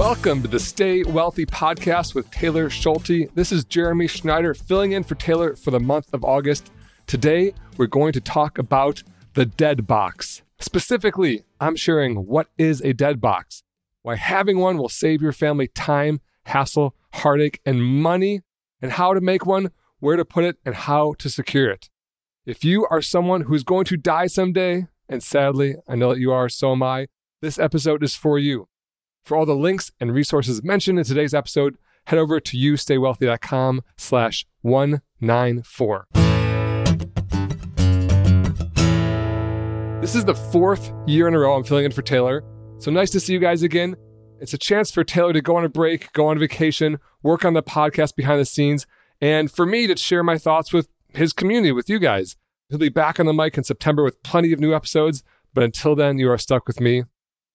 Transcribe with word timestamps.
Welcome 0.00 0.40
to 0.40 0.48
the 0.48 0.58
Stay 0.58 1.02
Wealthy 1.02 1.44
podcast 1.44 2.14
with 2.14 2.30
Taylor 2.30 2.70
Schulte. 2.70 3.28
This 3.34 3.52
is 3.52 3.66
Jeremy 3.66 4.06
Schneider 4.06 4.54
filling 4.54 4.92
in 4.92 5.04
for 5.04 5.14
Taylor 5.14 5.54
for 5.54 5.70
the 5.70 5.78
month 5.78 6.14
of 6.14 6.24
August. 6.24 6.72
Today, 7.06 7.52
we're 7.76 7.86
going 7.86 8.14
to 8.14 8.20
talk 8.22 8.56
about 8.56 9.02
the 9.34 9.44
dead 9.44 9.86
box. 9.86 10.40
Specifically, 10.58 11.44
I'm 11.60 11.76
sharing 11.76 12.26
what 12.26 12.48
is 12.56 12.80
a 12.80 12.94
dead 12.94 13.20
box, 13.20 13.62
why 14.00 14.16
having 14.16 14.58
one 14.58 14.78
will 14.78 14.88
save 14.88 15.20
your 15.20 15.32
family 15.32 15.68
time, 15.68 16.22
hassle, 16.46 16.94
heartache, 17.12 17.60
and 17.66 17.84
money, 17.84 18.40
and 18.80 18.92
how 18.92 19.12
to 19.12 19.20
make 19.20 19.44
one, 19.44 19.70
where 19.98 20.16
to 20.16 20.24
put 20.24 20.44
it, 20.44 20.56
and 20.64 20.76
how 20.76 21.12
to 21.18 21.28
secure 21.28 21.68
it. 21.70 21.90
If 22.46 22.64
you 22.64 22.86
are 22.90 23.02
someone 23.02 23.42
who's 23.42 23.64
going 23.64 23.84
to 23.84 23.98
die 23.98 24.28
someday, 24.28 24.86
and 25.10 25.22
sadly, 25.22 25.74
I 25.86 25.94
know 25.94 26.14
that 26.14 26.20
you 26.20 26.32
are, 26.32 26.48
so 26.48 26.72
am 26.72 26.82
I, 26.82 27.08
this 27.42 27.58
episode 27.58 28.02
is 28.02 28.14
for 28.14 28.38
you. 28.38 28.66
For 29.24 29.36
all 29.36 29.46
the 29.46 29.54
links 29.54 29.92
and 30.00 30.12
resources 30.12 30.62
mentioned 30.62 30.98
in 30.98 31.04
today's 31.04 31.34
episode, 31.34 31.76
head 32.06 32.18
over 32.18 32.40
to 32.40 32.56
youstaywealthy.com 32.56 33.82
slash 33.96 34.46
194. 34.62 36.06
This 40.00 40.14
is 40.14 40.24
the 40.24 40.34
fourth 40.34 40.92
year 41.06 41.28
in 41.28 41.34
a 41.34 41.38
row 41.38 41.54
I'm 41.54 41.64
filling 41.64 41.84
in 41.84 41.92
for 41.92 42.02
Taylor. 42.02 42.42
So 42.78 42.90
nice 42.90 43.10
to 43.10 43.20
see 43.20 43.34
you 43.34 43.38
guys 43.38 43.62
again. 43.62 43.94
It's 44.40 44.54
a 44.54 44.58
chance 44.58 44.90
for 44.90 45.04
Taylor 45.04 45.34
to 45.34 45.42
go 45.42 45.56
on 45.56 45.64
a 45.64 45.68
break, 45.68 46.10
go 46.14 46.28
on 46.28 46.38
vacation, 46.38 46.98
work 47.22 47.44
on 47.44 47.52
the 47.52 47.62
podcast 47.62 48.16
behind 48.16 48.40
the 48.40 48.46
scenes, 48.46 48.86
and 49.20 49.50
for 49.50 49.66
me 49.66 49.86
to 49.86 49.96
share 49.96 50.22
my 50.22 50.38
thoughts 50.38 50.72
with 50.72 50.88
his 51.10 51.34
community, 51.34 51.72
with 51.72 51.90
you 51.90 51.98
guys. 51.98 52.36
He'll 52.70 52.78
be 52.78 52.88
back 52.88 53.20
on 53.20 53.26
the 53.26 53.34
mic 53.34 53.58
in 53.58 53.64
September 53.64 54.02
with 54.02 54.22
plenty 54.22 54.52
of 54.52 54.60
new 54.60 54.74
episodes, 54.74 55.22
but 55.52 55.62
until 55.64 55.94
then, 55.94 56.18
you 56.18 56.30
are 56.30 56.38
stuck 56.38 56.66
with 56.66 56.80
me. 56.80 57.04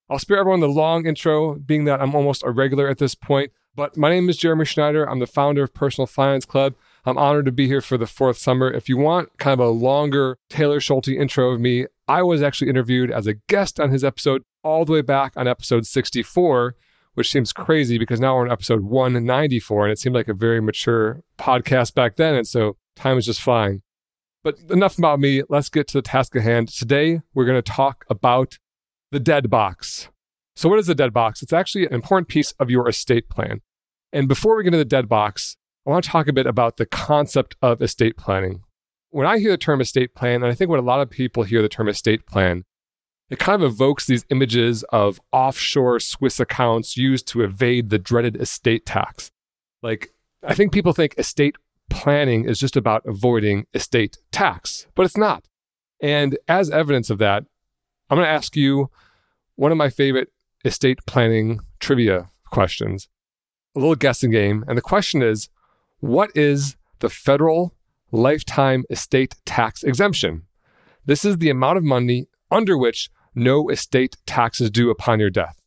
I'll 0.10 0.20
spare 0.20 0.38
everyone 0.38 0.60
the 0.60 0.68
long 0.68 1.08
intro, 1.08 1.56
being 1.56 1.86
that 1.86 2.00
I'm 2.00 2.14
almost 2.14 2.44
a 2.44 2.52
regular 2.52 2.88
at 2.88 3.00
this 3.00 3.16
point. 3.16 3.52
But 3.76 3.98
my 3.98 4.10
name 4.10 4.30
is 4.30 4.38
Jeremy 4.38 4.66
Schneider. 4.66 5.10
I'm 5.10 5.20
the 5.20 5.28
founder 5.28 5.64
of 5.64 5.74
Personal 5.74 6.06
Finance 6.06 6.46
Club. 6.46 6.76
I'm 7.06 7.18
honored 7.18 7.46
to 7.46 7.52
be 7.52 7.68
here 7.68 7.82
for 7.82 7.98
the 7.98 8.06
fourth 8.06 8.38
summer. 8.38 8.72
If 8.72 8.88
you 8.88 8.98
want 8.98 9.38
kind 9.38 9.60
of 9.60 9.66
a 9.66 9.70
longer 9.70 10.38
Taylor 10.50 10.80
Schulte 10.80 11.10
intro 11.10 11.50
of 11.50 11.60
me, 11.60 11.88
I 12.08 12.22
was 12.22 12.44
actually 12.44 12.70
interviewed 12.70 13.12
as 13.12 13.26
a 13.26 13.34
guest 13.34 13.80
on 13.80 13.90
his 13.90 14.04
episode 14.04 14.44
all 14.64 14.86
the 14.86 14.94
way 14.94 15.02
back 15.02 15.34
on 15.36 15.48
episode 15.48 15.88
64, 15.88 16.76
which 17.16 17.32
seems 17.32 17.52
crazy 17.52 17.98
because 17.98 18.20
now 18.20 18.36
we're 18.36 18.46
on 18.46 18.52
episode 18.52 18.82
194 18.82 19.86
and 19.86 19.92
it 19.92 20.00
seemed 20.00 20.16
like 20.16 20.28
a 20.28 20.34
very 20.34 20.62
mature 20.62 21.22
podcast 21.38 21.96
back 21.96 22.16
then. 22.16 22.36
And 22.36 22.48
so 22.48 22.78
time 22.96 23.18
is 23.18 23.26
just 23.26 23.42
flying. 23.42 23.82
But 24.44 24.58
enough 24.70 25.00
about 25.00 25.20
me. 25.20 25.42
Let's 25.50 25.70
get 25.70 25.88
to 25.88 25.98
the 25.98 26.04
task 26.04 26.36
at 26.36 26.44
hand. 26.44 26.70
Today, 26.70 27.22
we're 27.34 27.46
going 27.46 27.62
to 27.62 27.72
talk 27.72 28.06
about 28.10 28.60
the 29.12 29.20
dead 29.20 29.50
box. 29.50 30.10
So, 30.56 30.70
what 30.70 30.80
is 30.80 30.88
the 30.88 30.96
dead 30.96 31.14
box? 31.14 31.42
It's 31.42 31.54
actually 31.54 31.86
an 31.86 31.94
important 31.94 32.28
piece 32.28 32.54
of 32.54 32.70
your 32.70 32.88
estate 32.88 33.30
plan. 33.30 33.62
And 34.14 34.28
before 34.28 34.56
we 34.56 34.64
get 34.64 34.70
into 34.70 34.78
the 34.78 34.86
dead 34.86 35.10
box, 35.10 35.58
I 35.86 35.90
want 35.90 36.04
to 36.06 36.10
talk 36.10 36.28
a 36.28 36.34
bit 36.34 36.48
about 36.48 36.78
the 36.78 36.86
concept 36.86 37.56
of 37.62 37.82
estate 37.82 38.18
planning. 38.18 38.64
When 39.10 39.28
I 39.28 39.40
hear 39.40 39.52
the 39.52 39.58
term 39.58 39.82
estate 39.82 40.16
plan, 40.16 40.44
and 40.44 40.52
I 40.52 40.56
think 40.56 40.70
when 40.70 40.80
a 40.80 40.84
lot 40.84 41.02
of 41.02 41.10
people 41.10 41.44
hear 41.44 41.62
the 41.62 41.70
term 41.70 41.88
estate 41.88 42.26
plan, 42.26 42.64
it 43.30 43.40
kind 43.40 43.62
of 43.62 43.72
evokes 43.72 44.06
these 44.06 44.26
images 44.30 44.84
of 44.92 45.20
offshore 45.32 46.00
Swiss 46.00 46.40
accounts 46.40 46.96
used 46.96 47.28
to 47.30 47.42
evade 47.42 47.90
the 47.90 48.00
dreaded 48.00 48.40
estate 48.40 48.86
tax. 48.86 49.32
Like, 49.82 50.12
I 50.44 50.54
think 50.54 50.72
people 50.72 50.94
think 50.94 51.16
estate 51.18 51.56
planning 51.90 52.46
is 52.48 52.60
just 52.60 52.76
about 52.76 53.06
avoiding 53.06 53.66
estate 53.74 54.18
tax, 54.32 54.88
but 54.96 55.06
it's 55.06 55.18
not. 55.18 55.46
And 56.02 56.38
as 56.48 56.70
evidence 56.70 57.10
of 57.10 57.18
that, 57.20 57.46
I'm 58.10 58.18
going 58.18 58.26
to 58.26 58.32
ask 58.32 58.56
you 58.56 58.90
one 59.56 59.72
of 59.72 59.78
my 59.78 59.90
favorite 59.90 60.30
estate 60.64 61.00
planning 61.08 61.60
trivia 61.80 62.30
questions, 62.52 63.08
a 63.76 63.80
little 63.80 63.96
guessing 63.96 64.32
game. 64.32 64.64
And 64.68 64.78
the 64.78 64.82
question 64.82 65.22
is 65.22 65.50
what 66.00 66.30
is 66.36 66.76
the 67.00 67.10
federal 67.10 67.74
lifetime 68.12 68.84
estate 68.90 69.36
tax 69.46 69.84
exemption? 69.84 70.44
This 71.06 71.26
is 71.26 71.38
the 71.38 71.50
amount 71.50 71.78
of 71.78 71.84
money 71.84 72.28
under 72.52 72.78
which 72.78 73.10
no 73.34 73.70
estate 73.70 74.18
tax 74.26 74.62
is 74.62 74.70
due 74.70 74.90
upon 74.90 75.20
your 75.20 75.30
death. 75.30 75.66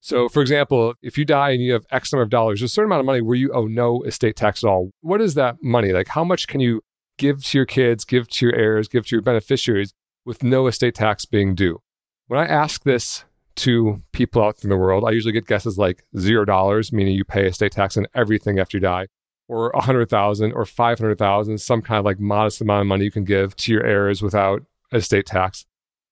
So, 0.00 0.28
for 0.28 0.40
example, 0.40 0.94
if 1.02 1.18
you 1.18 1.24
die 1.24 1.50
and 1.50 1.62
you 1.62 1.72
have 1.72 1.84
X 1.90 2.12
number 2.12 2.22
of 2.22 2.30
dollars, 2.30 2.62
a 2.62 2.68
certain 2.68 2.90
amount 2.90 3.00
of 3.00 3.06
money 3.06 3.20
where 3.20 3.36
you 3.36 3.52
owe 3.52 3.66
no 3.66 4.02
estate 4.02 4.36
tax 4.36 4.62
at 4.62 4.68
all. 4.68 4.90
What 5.00 5.20
is 5.20 5.34
that 5.34 5.56
money? 5.62 5.92
Like, 5.92 6.08
how 6.08 6.24
much 6.24 6.46
can 6.46 6.60
you 6.60 6.82
give 7.18 7.44
to 7.46 7.58
your 7.58 7.66
kids, 7.66 8.04
give 8.04 8.28
to 8.28 8.46
your 8.46 8.54
heirs, 8.54 8.88
give 8.88 9.06
to 9.06 9.16
your 9.16 9.22
beneficiaries 9.22 9.94
with 10.26 10.42
no 10.42 10.66
estate 10.66 10.94
tax 10.94 11.24
being 11.24 11.54
due? 11.54 11.80
When 12.26 12.38
I 12.38 12.44
ask 12.44 12.82
this 12.82 13.24
to 13.56 14.02
people 14.12 14.42
out 14.42 14.62
in 14.62 14.68
the 14.68 14.76
world, 14.76 15.04
I 15.06 15.12
usually 15.12 15.32
get 15.32 15.46
guesses 15.46 15.78
like 15.78 16.04
zero 16.18 16.44
dollars, 16.44 16.92
meaning 16.92 17.14
you 17.14 17.24
pay 17.24 17.46
estate 17.46 17.72
tax 17.72 17.96
on 17.96 18.06
everything 18.14 18.58
after 18.58 18.76
you 18.76 18.82
die, 18.82 19.06
or 19.48 19.70
a 19.70 19.80
hundred 19.80 20.10
thousand 20.10 20.52
or 20.52 20.66
five 20.66 20.98
hundred 20.98 21.16
thousand, 21.16 21.58
some 21.58 21.80
kind 21.80 21.98
of 21.98 22.04
like 22.04 22.20
modest 22.20 22.60
amount 22.60 22.82
of 22.82 22.86
money 22.88 23.04
you 23.04 23.10
can 23.10 23.24
give 23.24 23.56
to 23.56 23.72
your 23.72 23.86
heirs 23.86 24.20
without 24.20 24.62
estate 24.92 25.24
tax. 25.24 25.64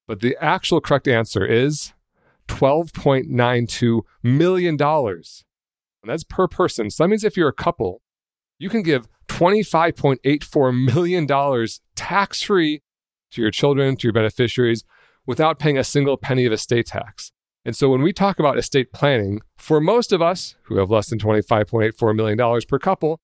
But 0.06 0.20
the 0.20 0.36
actual 0.40 0.80
correct 0.80 1.08
answer 1.08 1.44
is 1.44 1.92
$12.92 2.48 4.02
million. 4.22 4.80
And 4.80 5.24
that's 6.04 6.24
per 6.24 6.46
person. 6.46 6.90
So 6.90 7.04
that 7.04 7.08
means 7.08 7.24
if 7.24 7.36
you're 7.36 7.48
a 7.48 7.52
couple, 7.52 8.02
you 8.58 8.68
can 8.68 8.82
give 8.82 9.08
$25.84 9.28 10.94
million 10.94 11.68
tax 11.96 12.42
free 12.42 12.82
to 13.34 13.42
your 13.42 13.50
children, 13.50 13.96
to 13.96 14.06
your 14.06 14.12
beneficiaries, 14.12 14.84
without 15.26 15.58
paying 15.58 15.78
a 15.78 15.84
single 15.84 16.16
penny 16.16 16.44
of 16.46 16.52
estate 16.52 16.86
tax. 16.86 17.32
And 17.64 17.74
so 17.74 17.88
when 17.88 18.02
we 18.02 18.12
talk 18.12 18.38
about 18.38 18.58
estate 18.58 18.92
planning, 18.92 19.40
for 19.56 19.80
most 19.80 20.12
of 20.12 20.20
us 20.20 20.54
who 20.64 20.76
have 20.76 20.90
less 20.90 21.08
than 21.08 21.18
$25.84 21.18 22.14
million 22.14 22.60
per 22.68 22.78
couple, 22.78 23.20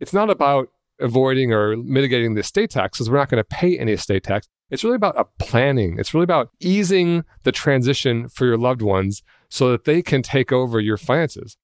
it's 0.00 0.12
not 0.12 0.30
about 0.30 0.68
avoiding 1.00 1.52
or 1.52 1.76
mitigating 1.76 2.34
the 2.34 2.40
estate 2.40 2.70
tax 2.70 2.98
because 2.98 3.10
we're 3.10 3.18
not 3.18 3.28
going 3.28 3.42
to 3.42 3.44
pay 3.44 3.78
any 3.78 3.92
estate 3.92 4.24
tax. 4.24 4.48
It's 4.70 4.82
really 4.82 4.96
about 4.96 5.18
a 5.18 5.26
planning. 5.38 5.98
It's 5.98 6.14
really 6.14 6.24
about 6.24 6.50
easing 6.60 7.24
the 7.42 7.52
transition 7.52 8.28
for 8.28 8.46
your 8.46 8.56
loved 8.56 8.82
ones 8.82 9.22
so 9.48 9.70
that 9.70 9.84
they 9.84 10.02
can 10.02 10.22
take 10.22 10.50
over 10.50 10.80
your 10.80 10.96
finances. 10.96 11.56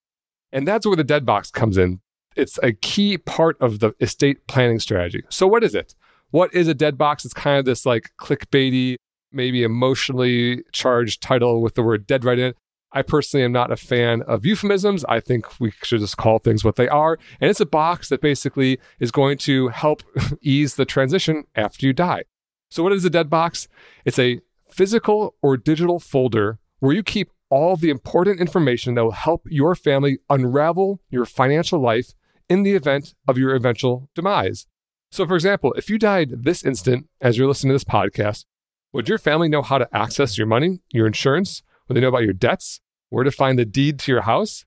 And 0.52 0.66
that's 0.66 0.86
where 0.86 0.96
the 0.96 1.04
dead 1.04 1.24
box 1.24 1.50
comes 1.50 1.76
in. 1.78 2.00
It's 2.36 2.58
a 2.62 2.72
key 2.72 3.18
part 3.18 3.56
of 3.60 3.80
the 3.80 3.92
estate 4.00 4.46
planning 4.46 4.78
strategy. 4.78 5.22
So, 5.28 5.46
what 5.46 5.64
is 5.64 5.74
it? 5.74 5.94
What 6.30 6.54
is 6.54 6.68
a 6.68 6.74
dead 6.74 6.96
box? 6.96 7.24
It's 7.24 7.34
kind 7.34 7.58
of 7.58 7.64
this 7.64 7.84
like 7.84 8.10
clickbaity, 8.20 8.96
maybe 9.32 9.62
emotionally 9.62 10.62
charged 10.72 11.22
title 11.22 11.60
with 11.60 11.74
the 11.74 11.82
word 11.82 12.06
dead 12.06 12.24
right 12.24 12.38
in 12.38 12.46
it. 12.48 12.56
I 12.92 13.02
personally 13.02 13.44
am 13.44 13.52
not 13.52 13.70
a 13.70 13.76
fan 13.76 14.22
of 14.22 14.44
euphemisms. 14.44 15.04
I 15.08 15.20
think 15.20 15.60
we 15.60 15.72
should 15.82 16.00
just 16.00 16.16
call 16.16 16.38
things 16.38 16.64
what 16.64 16.74
they 16.76 16.88
are. 16.88 17.18
And 17.40 17.48
it's 17.48 17.60
a 17.60 17.66
box 17.66 18.08
that 18.08 18.20
basically 18.20 18.80
is 18.98 19.12
going 19.12 19.38
to 19.38 19.68
help 19.68 20.02
ease 20.42 20.74
the 20.74 20.84
transition 20.84 21.44
after 21.54 21.86
you 21.86 21.92
die. 21.92 22.24
So, 22.70 22.82
what 22.82 22.92
is 22.92 23.04
a 23.04 23.10
dead 23.10 23.30
box? 23.30 23.68
It's 24.04 24.18
a 24.18 24.40
physical 24.70 25.34
or 25.42 25.56
digital 25.56 26.00
folder 26.00 26.58
where 26.80 26.94
you 26.94 27.02
keep 27.02 27.30
all 27.48 27.76
the 27.76 27.90
important 27.90 28.40
information 28.40 28.94
that 28.94 29.04
will 29.04 29.10
help 29.10 29.42
your 29.46 29.74
family 29.74 30.18
unravel 30.28 31.00
your 31.10 31.26
financial 31.26 31.80
life 31.80 32.14
in 32.48 32.62
the 32.62 32.74
event 32.74 33.14
of 33.28 33.36
your 33.36 33.54
eventual 33.54 34.08
demise. 34.14 34.66
So, 35.12 35.26
for 35.26 35.34
example, 35.34 35.72
if 35.74 35.90
you 35.90 35.98
died 35.98 36.44
this 36.44 36.64
instant 36.64 37.08
as 37.20 37.36
you're 37.36 37.48
listening 37.48 37.70
to 37.70 37.74
this 37.74 37.84
podcast, 37.84 38.44
would 38.92 39.08
your 39.08 39.18
family 39.18 39.48
know 39.48 39.62
how 39.62 39.78
to 39.78 39.88
access 39.92 40.38
your 40.38 40.46
money, 40.46 40.80
your 40.92 41.06
insurance? 41.06 41.62
Would 41.88 41.96
they 41.96 42.00
know 42.00 42.08
about 42.08 42.22
your 42.22 42.32
debts? 42.32 42.80
Where 43.08 43.24
to 43.24 43.32
find 43.32 43.58
the 43.58 43.64
deed 43.64 43.98
to 44.00 44.12
your 44.12 44.22
house? 44.22 44.64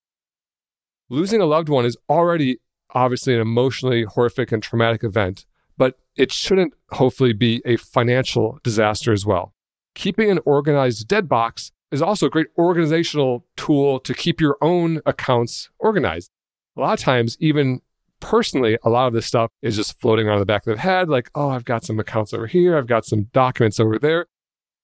Losing 1.09 1.39
a 1.39 1.45
loved 1.45 1.69
one 1.69 1.85
is 1.85 1.97
already 2.09 2.59
obviously 2.93 3.33
an 3.33 3.39
emotionally 3.41 4.03
horrific 4.03 4.51
and 4.51 4.61
traumatic 4.61 5.03
event, 5.03 5.45
but 5.77 5.97
it 6.15 6.31
shouldn't 6.31 6.73
hopefully 6.91 7.33
be 7.33 7.61
a 7.65 7.77
financial 7.77 8.59
disaster 8.63 9.13
as 9.13 9.25
well. 9.25 9.53
Keeping 9.95 10.29
an 10.29 10.39
organized 10.45 11.07
dead 11.07 11.29
box 11.29 11.71
is 11.91 12.01
also 12.01 12.25
a 12.25 12.29
great 12.29 12.47
organizational 12.57 13.45
tool 13.55 13.99
to 14.01 14.13
keep 14.13 14.41
your 14.41 14.57
own 14.61 15.01
accounts 15.05 15.69
organized. 15.79 16.31
A 16.75 16.81
lot 16.81 16.99
of 16.99 16.99
times, 16.99 17.37
even 17.39 17.81
personally, 18.23 18.77
a 18.83 18.89
lot 18.89 19.07
of 19.07 19.13
this 19.13 19.25
stuff 19.25 19.51
is 19.61 19.75
just 19.75 19.99
floating 19.99 20.27
around 20.27 20.39
the 20.39 20.45
back 20.45 20.65
of 20.65 20.73
the 20.73 20.81
head, 20.81 21.09
like, 21.09 21.29
oh, 21.35 21.49
I've 21.49 21.65
got 21.65 21.83
some 21.83 21.99
accounts 21.99 22.33
over 22.33 22.47
here, 22.47 22.77
I've 22.77 22.87
got 22.87 23.05
some 23.05 23.25
documents 23.33 23.79
over 23.79 23.99
there. 23.99 24.27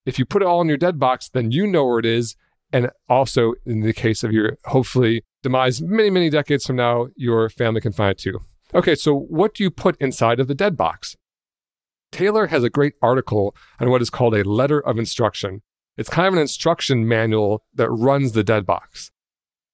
If 0.06 0.19
you 0.19 0.25
put 0.25 0.41
it 0.41 0.45
all 0.45 0.62
in 0.62 0.68
your 0.68 0.77
dead 0.77 1.00
box, 1.00 1.30
then 1.30 1.50
you 1.50 1.65
know 1.65 1.86
where 1.86 2.00
it 2.00 2.06
is. 2.06 2.36
And 2.71 2.91
also, 3.07 3.53
in 3.65 3.80
the 3.80 3.94
case 3.94 4.24
of 4.24 4.31
your 4.31 4.57
hopefully 4.65 5.24
demise 5.41 5.81
many, 5.81 6.09
many 6.09 6.30
decades 6.30 6.65
from 6.65 6.75
now, 6.75 7.07
your 7.15 7.50
family 7.50 7.81
can 7.81 7.94
find 7.94 8.12
it 8.12 8.18
too. 8.19 8.41
Okay, 8.75 8.94
so 8.94 9.15
what 9.15 9.56
do 9.56 9.63
you 9.63 9.71
put 9.71 9.95
inside 10.00 10.39
of 10.39 10.47
the 10.47 10.53
dead 10.53 10.75
box? 10.75 11.15
Taylor 12.12 12.47
has 12.47 12.63
a 12.63 12.69
great 12.69 12.94
article 13.01 13.56
on 13.80 13.89
what 13.89 14.01
is 14.01 14.09
called 14.09 14.36
a 14.36 14.44
letter 14.44 14.80
of 14.80 15.00
instruction. 15.00 15.62
It's 15.97 16.09
kind 16.09 16.27
of 16.27 16.33
an 16.33 16.39
instruction 16.39 17.07
manual 17.07 17.63
that 17.74 17.89
runs 17.89 18.33
the 18.33 18.44
dead 18.44 18.65
box. 18.65 19.12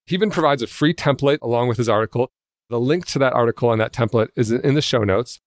He 0.05 0.15
even 0.15 0.29
provides 0.29 0.61
a 0.61 0.67
free 0.67 0.93
template 0.93 1.39
along 1.41 1.67
with 1.67 1.77
his 1.77 1.89
article 1.89 2.31
the 2.69 2.79
link 2.79 3.05
to 3.07 3.19
that 3.19 3.33
article 3.33 3.71
and 3.71 3.79
that 3.81 3.93
template 3.93 4.29
is 4.35 4.51
in 4.51 4.73
the 4.73 4.81
show 4.81 5.03
notes. 5.03 5.39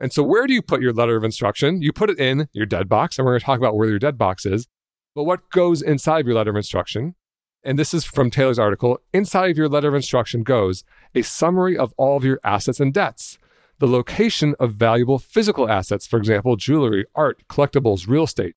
And 0.00 0.12
so, 0.12 0.22
where 0.22 0.46
do 0.46 0.54
you 0.54 0.62
put 0.62 0.80
your 0.80 0.92
letter 0.92 1.16
of 1.16 1.24
instruction? 1.24 1.82
You 1.82 1.92
put 1.92 2.10
it 2.10 2.18
in 2.18 2.48
your 2.52 2.66
dead 2.66 2.88
box, 2.88 3.18
and 3.18 3.26
we're 3.26 3.32
going 3.32 3.40
to 3.40 3.46
talk 3.46 3.58
about 3.58 3.76
where 3.76 3.88
your 3.88 3.98
dead 3.98 4.16
box 4.16 4.46
is. 4.46 4.66
But 5.14 5.24
what 5.24 5.50
goes 5.50 5.82
inside 5.82 6.20
of 6.20 6.26
your 6.26 6.36
letter 6.36 6.50
of 6.50 6.56
instruction? 6.56 7.14
and 7.62 7.78
this 7.78 7.92
is 7.92 8.04
from 8.04 8.30
Taylor's 8.30 8.58
article, 8.58 8.98
inside 9.12 9.50
of 9.50 9.58
your 9.58 9.68
letter 9.68 9.88
of 9.88 9.94
instruction 9.94 10.42
goes 10.42 10.84
a 11.14 11.22
summary 11.22 11.76
of 11.76 11.92
all 11.96 12.16
of 12.16 12.24
your 12.24 12.40
assets 12.42 12.80
and 12.80 12.94
debts, 12.94 13.38
the 13.78 13.86
location 13.86 14.54
of 14.58 14.74
valuable 14.74 15.18
physical 15.18 15.68
assets, 15.68 16.06
for 16.06 16.18
example, 16.18 16.56
jewelry, 16.56 17.04
art, 17.14 17.42
collectibles, 17.48 18.08
real 18.08 18.24
estate, 18.24 18.54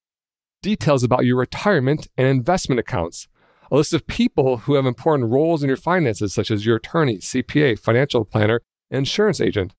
details 0.62 1.04
about 1.04 1.26
your 1.26 1.38
retirement 1.38 2.08
and 2.18 2.28
investment 2.28 2.80
accounts, 2.80 3.28
a 3.72 3.76
list 3.76 3.94
of 3.94 4.08
people 4.08 4.58
who 4.58 4.76
have 4.76 4.86
important 4.86 5.32
roles 5.32 5.64
in 5.64 5.68
your 5.68 5.78
finances, 5.78 6.34
such 6.34 6.52
as 6.52 6.66
your 6.66 6.78
attorney, 6.78 7.18
CPA, 7.18 7.80
financial 7.80 8.26
planner, 8.26 8.62
insurance 8.90 9.42
agent, 9.42 9.74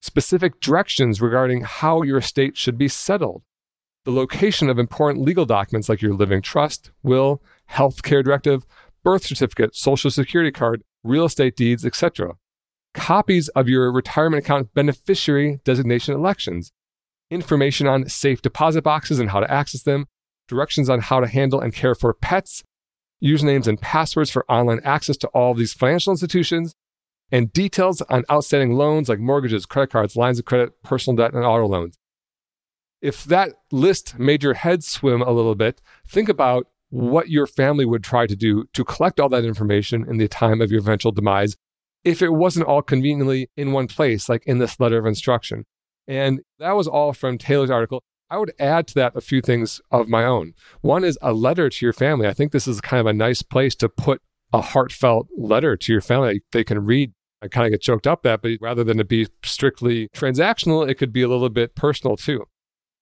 specific 0.00 0.60
directions 0.60 1.20
regarding 1.20 1.62
how 1.62 2.02
your 2.02 2.18
estate 2.18 2.56
should 2.56 2.76
be 2.76 2.88
settled, 2.88 3.42
the 4.04 4.10
location 4.10 4.68
of 4.68 4.78
important 4.78 5.24
legal 5.24 5.46
documents 5.46 5.88
like 5.88 6.02
your 6.02 6.14
living 6.14 6.42
trust, 6.42 6.90
will, 7.02 7.42
health 7.66 8.02
care 8.02 8.22
directive, 8.22 8.66
birth 9.02 9.24
certificate, 9.24 9.74
social 9.74 10.10
security 10.10 10.50
card, 10.50 10.82
real 11.04 11.24
estate 11.24 11.56
deeds, 11.56 11.84
etc. 11.84 12.34
Copies 12.94 13.48
of 13.50 13.68
your 13.68 13.90
retirement 13.92 14.44
account 14.44 14.74
beneficiary 14.74 15.60
designation 15.64 16.14
elections, 16.14 16.72
information 17.30 17.86
on 17.86 18.08
safe 18.08 18.42
deposit 18.42 18.82
boxes 18.82 19.18
and 19.18 19.30
how 19.30 19.40
to 19.40 19.50
access 19.50 19.82
them, 19.82 20.06
directions 20.48 20.90
on 20.90 21.00
how 21.00 21.20
to 21.20 21.26
handle 21.26 21.60
and 21.60 21.72
care 21.72 21.94
for 21.94 22.12
pets, 22.12 22.62
usernames 23.22 23.66
and 23.66 23.80
passwords 23.80 24.30
for 24.30 24.44
online 24.48 24.80
access 24.84 25.16
to 25.18 25.28
all 25.28 25.52
of 25.52 25.58
these 25.58 25.72
financial 25.72 26.10
institutions, 26.10 26.74
and 27.30 27.52
details 27.52 28.02
on 28.02 28.24
outstanding 28.30 28.74
loans 28.74 29.08
like 29.08 29.18
mortgages, 29.18 29.64
credit 29.64 29.90
cards, 29.90 30.16
lines 30.16 30.38
of 30.38 30.44
credit, 30.44 30.82
personal 30.82 31.16
debt, 31.16 31.32
and 31.32 31.44
auto 31.44 31.66
loans. 31.66 31.96
If 33.00 33.24
that 33.24 33.54
list 33.72 34.18
made 34.18 34.42
your 34.42 34.54
head 34.54 34.84
swim 34.84 35.22
a 35.22 35.32
little 35.32 35.54
bit, 35.54 35.80
think 36.06 36.28
about 36.28 36.66
what 36.90 37.30
your 37.30 37.46
family 37.46 37.86
would 37.86 38.04
try 38.04 38.26
to 38.26 38.36
do 38.36 38.66
to 38.74 38.84
collect 38.84 39.18
all 39.18 39.30
that 39.30 39.46
information 39.46 40.04
in 40.08 40.18
the 40.18 40.28
time 40.28 40.60
of 40.60 40.70
your 40.70 40.80
eventual 40.80 41.10
demise 41.10 41.56
if 42.04 42.20
it 42.20 42.30
wasn't 42.30 42.66
all 42.66 42.82
conveniently 42.82 43.48
in 43.56 43.72
one 43.72 43.88
place, 43.88 44.28
like 44.28 44.44
in 44.44 44.58
this 44.58 44.78
letter 44.78 44.98
of 44.98 45.06
instruction. 45.06 45.64
And 46.06 46.40
that 46.58 46.72
was 46.72 46.86
all 46.86 47.12
from 47.12 47.38
Taylor's 47.38 47.70
article. 47.70 48.02
I 48.32 48.38
would 48.38 48.54
add 48.58 48.86
to 48.88 48.94
that 48.94 49.14
a 49.14 49.20
few 49.20 49.42
things 49.42 49.82
of 49.90 50.08
my 50.08 50.24
own. 50.24 50.54
One 50.80 51.04
is 51.04 51.18
a 51.20 51.34
letter 51.34 51.68
to 51.68 51.84
your 51.84 51.92
family. 51.92 52.26
I 52.26 52.32
think 52.32 52.50
this 52.50 52.66
is 52.66 52.80
kind 52.80 52.98
of 52.98 53.06
a 53.06 53.12
nice 53.12 53.42
place 53.42 53.74
to 53.74 53.90
put 53.90 54.22
a 54.54 54.62
heartfelt 54.62 55.28
letter 55.36 55.76
to 55.76 55.92
your 55.92 56.00
family 56.00 56.40
they 56.50 56.64
can 56.64 56.82
read. 56.86 57.12
I 57.42 57.48
kind 57.48 57.66
of 57.66 57.72
get 57.72 57.82
choked 57.82 58.06
up 58.06 58.22
that, 58.22 58.40
but 58.40 58.52
rather 58.58 58.84
than 58.84 58.98
it 59.00 59.08
be 59.08 59.28
strictly 59.44 60.08
transactional, 60.16 60.88
it 60.88 60.94
could 60.94 61.12
be 61.12 61.20
a 61.20 61.28
little 61.28 61.50
bit 61.50 61.74
personal 61.74 62.16
too. 62.16 62.46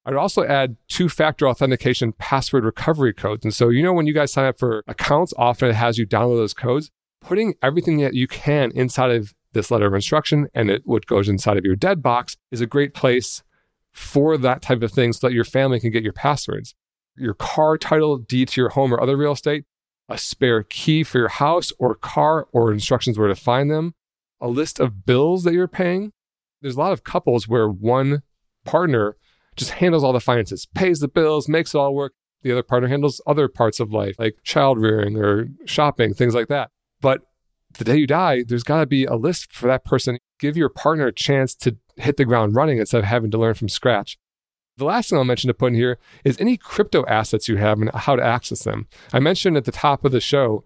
I'd 0.04 0.16
also 0.16 0.42
add 0.42 0.76
two 0.88 1.08
factor 1.08 1.46
authentication 1.46 2.12
password 2.12 2.64
recovery 2.64 3.14
codes. 3.14 3.44
And 3.44 3.54
so, 3.54 3.68
you 3.68 3.84
know, 3.84 3.92
when 3.92 4.08
you 4.08 4.14
guys 4.14 4.32
sign 4.32 4.46
up 4.46 4.58
for 4.58 4.82
accounts, 4.88 5.32
often 5.38 5.68
it 5.68 5.76
has 5.76 5.96
you 5.96 6.08
download 6.08 6.38
those 6.38 6.54
codes. 6.54 6.90
Putting 7.20 7.54
everything 7.62 7.98
that 7.98 8.14
you 8.14 8.26
can 8.26 8.72
inside 8.74 9.12
of 9.12 9.32
this 9.52 9.70
letter 9.70 9.86
of 9.86 9.94
instruction 9.94 10.48
and 10.54 10.70
it, 10.70 10.82
what 10.86 11.06
goes 11.06 11.28
inside 11.28 11.56
of 11.56 11.64
your 11.64 11.76
dead 11.76 12.02
box 12.02 12.36
is 12.50 12.60
a 12.60 12.66
great 12.66 12.94
place 12.94 13.44
for 13.92 14.36
that 14.38 14.62
type 14.62 14.82
of 14.82 14.92
thing 14.92 15.12
so 15.12 15.26
that 15.26 15.34
your 15.34 15.44
family 15.44 15.80
can 15.80 15.90
get 15.90 16.02
your 16.02 16.12
passwords. 16.12 16.74
Your 17.16 17.34
car 17.34 17.76
title, 17.76 18.18
deed 18.18 18.48
to 18.48 18.60
your 18.60 18.70
home 18.70 18.94
or 18.94 19.00
other 19.00 19.16
real 19.16 19.32
estate, 19.32 19.64
a 20.08 20.18
spare 20.18 20.62
key 20.62 21.02
for 21.02 21.18
your 21.18 21.28
house 21.28 21.72
or 21.78 21.94
car 21.94 22.48
or 22.52 22.72
instructions 22.72 23.18
where 23.18 23.28
to 23.28 23.34
find 23.34 23.70
them, 23.70 23.94
a 24.40 24.48
list 24.48 24.80
of 24.80 25.04
bills 25.04 25.44
that 25.44 25.54
you're 25.54 25.68
paying. 25.68 26.12
There's 26.62 26.76
a 26.76 26.80
lot 26.80 26.92
of 26.92 27.04
couples 27.04 27.48
where 27.48 27.68
one 27.68 28.22
partner 28.64 29.16
just 29.56 29.72
handles 29.72 30.04
all 30.04 30.12
the 30.12 30.20
finances, 30.20 30.66
pays 30.74 31.00
the 31.00 31.08
bills, 31.08 31.48
makes 31.48 31.74
it 31.74 31.78
all 31.78 31.94
work. 31.94 32.12
The 32.42 32.52
other 32.52 32.62
partner 32.62 32.88
handles 32.88 33.20
other 33.26 33.48
parts 33.48 33.80
of 33.80 33.92
life, 33.92 34.16
like 34.18 34.36
child 34.44 34.80
rearing 34.80 35.16
or 35.16 35.48
shopping, 35.66 36.14
things 36.14 36.34
like 36.34 36.48
that. 36.48 36.70
But 37.00 37.20
the 37.78 37.84
day 37.84 37.96
you 37.96 38.06
die, 38.06 38.44
there's 38.46 38.64
got 38.64 38.80
to 38.80 38.86
be 38.86 39.04
a 39.04 39.14
list 39.14 39.52
for 39.52 39.66
that 39.66 39.84
person. 39.84 40.18
Give 40.38 40.56
your 40.56 40.70
partner 40.70 41.06
a 41.06 41.12
chance 41.12 41.54
to 41.56 41.76
hit 42.00 42.16
the 42.16 42.24
ground 42.24 42.54
running 42.54 42.78
instead 42.78 42.98
of 42.98 43.04
having 43.04 43.30
to 43.30 43.38
learn 43.38 43.54
from 43.54 43.68
scratch. 43.68 44.18
The 44.76 44.84
last 44.84 45.10
thing 45.10 45.18
I'll 45.18 45.24
mention 45.24 45.48
to 45.48 45.54
put 45.54 45.68
in 45.68 45.74
here 45.74 45.98
is 46.24 46.40
any 46.40 46.56
crypto 46.56 47.04
assets 47.06 47.48
you 47.48 47.56
have 47.56 47.80
and 47.80 47.90
how 47.92 48.16
to 48.16 48.22
access 48.22 48.64
them. 48.64 48.88
I 49.12 49.20
mentioned 49.20 49.56
at 49.56 49.64
the 49.64 49.72
top 49.72 50.04
of 50.04 50.12
the 50.12 50.20
show, 50.20 50.64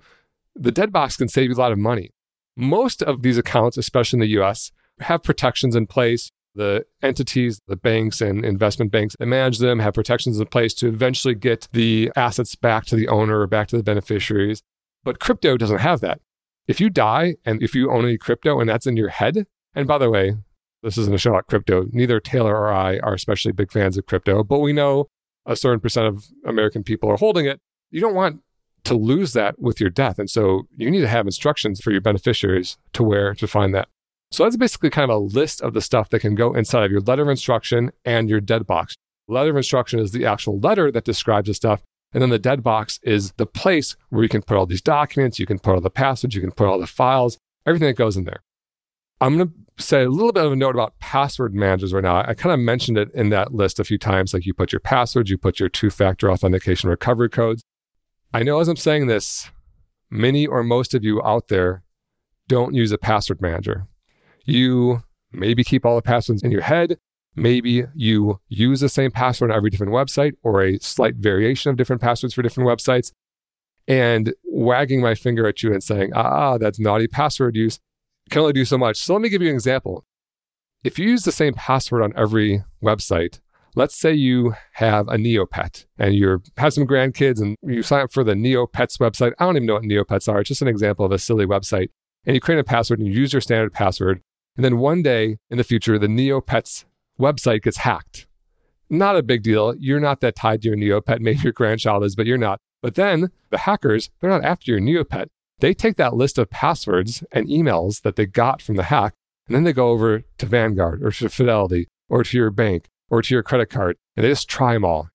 the 0.55 0.71
dead 0.71 0.93
box 0.93 1.17
can 1.17 1.29
save 1.29 1.51
you 1.51 1.57
a 1.57 1.59
lot 1.59 1.73
of 1.73 1.79
money. 1.79 2.11
Most 2.57 3.03
of 3.03 3.23
these 3.23 3.39
accounts, 3.39 3.77
especially 3.77 4.19
in 4.19 4.21
the 4.21 4.41
US, 4.41 4.71
have 5.01 5.23
protections 5.23 5.75
in 5.75 5.87
place. 5.87 6.31
The 6.55 6.87
entities, 7.03 7.61
the 7.67 7.75
banks 7.75 8.21
and 8.21 8.45
investment 8.45 8.93
banks 8.93 9.17
that 9.19 9.27
manage 9.27 9.59
them 9.59 9.81
have 9.81 9.95
protections 9.95 10.39
in 10.39 10.47
place 10.47 10.73
to 10.75 10.87
eventually 10.87 11.35
get 11.35 11.67
the 11.73 12.13
assets 12.15 12.55
back 12.55 12.87
to 12.87 12.97
the 12.97 13.09
owner 13.09 13.41
or 13.41 13.49
back 13.49 13.67
to 13.69 13.77
the 13.77 13.83
beneficiaries. 13.83 14.63
But 15.03 15.19
crypto 15.19 15.57
doesn't 15.57 15.79
have 15.79 16.01
that. 16.03 16.21
If 16.69 16.81
you 16.81 16.91
die 16.91 17.35
and 17.45 17.61
if 17.61 17.75
you 17.75 17.91
own 17.91 18.05
any 18.05 18.19
crypto 18.19 18.61
and 18.61 18.69
that's 18.69 18.87
in 18.87 18.97
your 18.97 19.09
head, 19.09 19.47
and 19.75 19.89
by 19.89 19.99
the 19.99 20.09
way, 20.09 20.37
this 20.85 20.99
isn't 20.99 21.15
a 21.15 21.19
show 21.19 21.31
about 21.31 21.47
crypto. 21.47 21.87
Neither 21.93 22.21
Taylor 22.21 22.57
or 22.57 22.73
I 22.73 22.99
are 22.99 23.15
especially 23.15 23.53
big 23.53 23.73
fans 23.73 23.97
of 23.97 24.07
crypto, 24.07 24.45
but 24.45 24.61
we 24.61 24.73
know 24.73 25.07
a 25.47 25.57
certain 25.57 25.81
percent 25.81 26.07
of 26.07 26.27
American 26.47 26.83
people 26.83 27.11
are 27.11 27.17
holding 27.17 27.47
it. 27.47 27.59
You 27.91 28.01
don't 28.01 28.15
want 28.15 28.41
to 28.85 28.95
lose 28.95 29.33
that 29.33 29.59
with 29.59 29.81
your 29.81 29.91
death. 29.91 30.19
And 30.19 30.29
so 30.29 30.69
you 30.77 30.91
need 30.91 31.01
to 31.01 31.09
have 31.09 31.27
instructions 31.27 31.81
for 31.81 31.91
your 31.91 32.03
beneficiaries 32.03 32.77
to 32.93 33.03
where 33.03 33.35
to 33.35 33.47
find 33.47 33.75
that. 33.75 33.89
So 34.31 34.45
that's 34.45 34.57
basically 34.57 34.91
kind 34.91 35.11
of 35.11 35.17
a 35.17 35.21
list 35.21 35.63
of 35.63 35.73
the 35.73 35.81
stuff 35.81 36.11
that 36.11 36.21
can 36.21 36.35
go 36.35 36.55
inside 36.55 36.85
of 36.85 36.91
your 36.93 37.01
letter 37.01 37.23
of 37.23 37.29
instruction 37.29 37.93
and 38.05 38.29
your 38.29 38.41
dead 38.41 38.67
box. 38.67 38.95
Letter 39.27 39.51
of 39.51 39.57
instruction 39.57 40.01
is 40.01 40.13
the 40.13 40.27
actual 40.27 40.59
letter 40.59 40.91
that 40.91 41.05
describes 41.05 41.47
the 41.47 41.55
stuff. 41.55 41.83
And 42.13 42.23
then 42.23 42.31
the 42.31 42.39
dead 42.39 42.63
box 42.63 43.01
is 43.03 43.33
the 43.33 43.47
place 43.47 43.97
where 44.11 44.23
you 44.23 44.29
can 44.29 44.43
put 44.43 44.57
all 44.57 44.67
these 44.67 44.83
documents, 44.83 45.39
you 45.39 45.47
can 45.47 45.59
put 45.59 45.75
all 45.75 45.81
the 45.81 45.91
passwords, 45.91 46.35
you 46.35 46.41
can 46.41 46.53
put 46.53 46.67
all 46.67 46.79
the 46.79 46.87
files, 46.87 47.39
everything 47.67 47.89
that 47.89 47.97
goes 47.97 48.17
in 48.17 48.25
there. 48.25 48.43
I'm 49.21 49.37
going 49.37 49.49
to 49.49 49.83
say 49.83 50.05
a 50.05 50.09
little 50.09 50.33
bit 50.33 50.45
of 50.45 50.53
a 50.53 50.57
note 50.57 50.75
about 50.75 50.99
password 50.99 51.55
managers 51.55 51.93
right 51.93 52.03
now. 52.03 52.25
I 52.27 52.35
kind 52.35 52.53
of 52.53 52.61
mentioned 52.61 52.99
it 52.99 53.11
in 53.15 53.31
that 53.31 53.55
list 53.55 53.79
a 53.79 53.85
few 53.85 53.99
times. 53.99 54.35
Like 54.35 54.47
you 54.47 54.55
put 54.55 54.73
your 54.73 54.81
passwords, 54.81 55.31
you 55.31 55.39
put 55.39 55.61
your 55.61 55.69
two 55.69 55.91
factor 55.91 56.31
authentication 56.31 56.91
recovery 56.91 57.29
codes. 57.29 57.63
I 58.33 58.43
know 58.43 58.61
as 58.61 58.69
I'm 58.69 58.77
saying 58.77 59.07
this, 59.07 59.51
many 60.11 60.47
or 60.47 60.63
most 60.63 60.95
of 60.95 61.05
you 61.05 61.23
out 61.23 61.49
there 61.49 61.83
don't 62.49 62.75
use 62.75 62.93
a 62.93 62.99
password 62.99 63.41
manager. 63.41 63.87
You 64.45 65.03
maybe 65.33 65.65
keep 65.65 65.87
all 65.87 65.97
the 65.97 66.03
passwords 66.03 66.43
in 66.43 66.51
your 66.51 66.63
head. 66.63 66.99
Maybe 67.37 67.85
you 67.95 68.41
use 68.49 68.81
the 68.81 68.89
same 68.89 69.11
password 69.11 69.51
on 69.51 69.57
every 69.57 69.71
different 69.71 69.93
website 69.93 70.35
or 70.43 70.63
a 70.63 70.79
slight 70.79 71.17
variation 71.17 71.71
of 71.71 71.77
different 71.77 72.03
passwords 72.03 72.35
for 72.35 72.43
different 72.43 72.69
websites. 72.69 73.13
And 73.87 74.35
wagging 74.45 75.01
my 75.01 75.15
finger 75.15 75.47
at 75.47 75.63
you 75.63 75.73
and 75.73 75.83
saying, 75.83 76.13
ah, 76.15 76.59
that's 76.59 76.79
naughty 76.79 77.07
password 77.07 77.55
use 77.57 77.81
can 78.31 78.41
only 78.41 78.53
do 78.53 78.65
so 78.65 78.79
much. 78.79 78.99
So 78.99 79.15
let 79.15 79.23
me 79.23 79.29
give 79.29 79.43
you 79.43 79.49
an 79.49 79.55
example. 79.55 80.05
If 80.83 80.99
you 80.99 81.09
use 81.09 81.25
the 81.25 81.33
same 81.33 81.55
password 81.55 82.03
on 82.03 82.13
every 82.17 82.63
website, 82.83 83.41
let's 83.75 83.97
say 83.97 84.13
you 84.13 84.55
have 84.75 85.09
a 85.09 85.17
Neopet 85.17 85.87
and 85.99 86.15
you 86.15 86.43
have 86.59 86.73
some 86.73 86.87
grandkids 86.87 87.41
and 87.41 87.57
you 87.63 87.83
sign 87.83 88.03
up 88.03 88.13
for 88.13 88.25
the 88.25 88.35
Neopets 88.35 88.99
website. 88.99 89.33
I 89.39 89.45
don't 89.45 89.57
even 89.57 89.67
know 89.67 89.75
what 89.75 89.83
Neopets 89.83 90.29
are. 90.29 90.41
It's 90.41 90.49
just 90.49 90.63
an 90.63 90.69
example 90.69 91.05
of 91.05 91.13
a 91.13 91.19
silly 91.19 91.47
website. 91.47 91.89
And 92.27 92.35
you 92.35 92.41
create 92.41 92.61
a 92.61 92.65
password 92.65 93.01
and 93.01 93.09
you 93.09 93.15
use 93.15 93.33
your 93.33 93.41
standard 93.43 93.73
password. 93.73 94.21
And 94.57 94.65
then 94.65 94.79
one 94.79 95.03
day 95.03 95.39
in 95.51 95.59
the 95.59 95.65
future, 95.65 95.99
the 95.99 96.07
Neopets 96.07 96.85
website 97.19 97.63
gets 97.63 97.79
hacked. 97.79 98.27
Not 98.91 99.17
a 99.17 99.23
big 99.23 99.43
deal. 99.43 99.75
You're 99.79 100.01
not 100.01 100.21
that 100.21 100.37
tied 100.37 100.63
to 100.63 100.69
your 100.69 100.77
Neopet. 100.77 101.21
Maybe 101.21 101.41
your 101.41 101.53
grandchild 101.53 102.05
is, 102.05 102.15
but 102.15 102.27
you're 102.27 102.39
not. 102.39 102.61
But 102.83 102.95
then 102.95 103.31
the 103.51 103.59
hackers, 103.59 104.11
they're 104.21 104.31
not 104.31 104.45
after 104.45 104.71
your 104.71 104.81
Neopet. 104.81 105.29
They 105.61 105.75
take 105.75 105.97
that 105.97 106.15
list 106.15 106.39
of 106.39 106.51
passwords 106.51 107.25
and 107.33 107.49
emails 107.49 108.03
that 108.03 108.17
they 108.17 108.27
got 108.27 108.61
from 108.61 108.77
the 108.77 108.85
hack, 108.85 109.15
and 109.47 109.55
then 109.55 109.65
they 109.65 109.73
go 109.73 109.91
over 109.91 110.23
to 110.39 110.47
Vanguard 110.47 111.03
or 111.03 111.11
to 111.13 111.29
Fidelity 111.29 111.89
or 112.09 112.25
to 112.25 112.37
your 112.37 112.51
bank 112.51 112.89
or 113.11 113.23
to 113.23 113.35
your 113.35 113.43
credit 113.43 113.71
card, 113.71 113.97
and 114.17 114.25
they 114.25 114.31
just 114.31 114.49
try 114.49 114.75
them 114.75 114.85
all. 114.85 115.11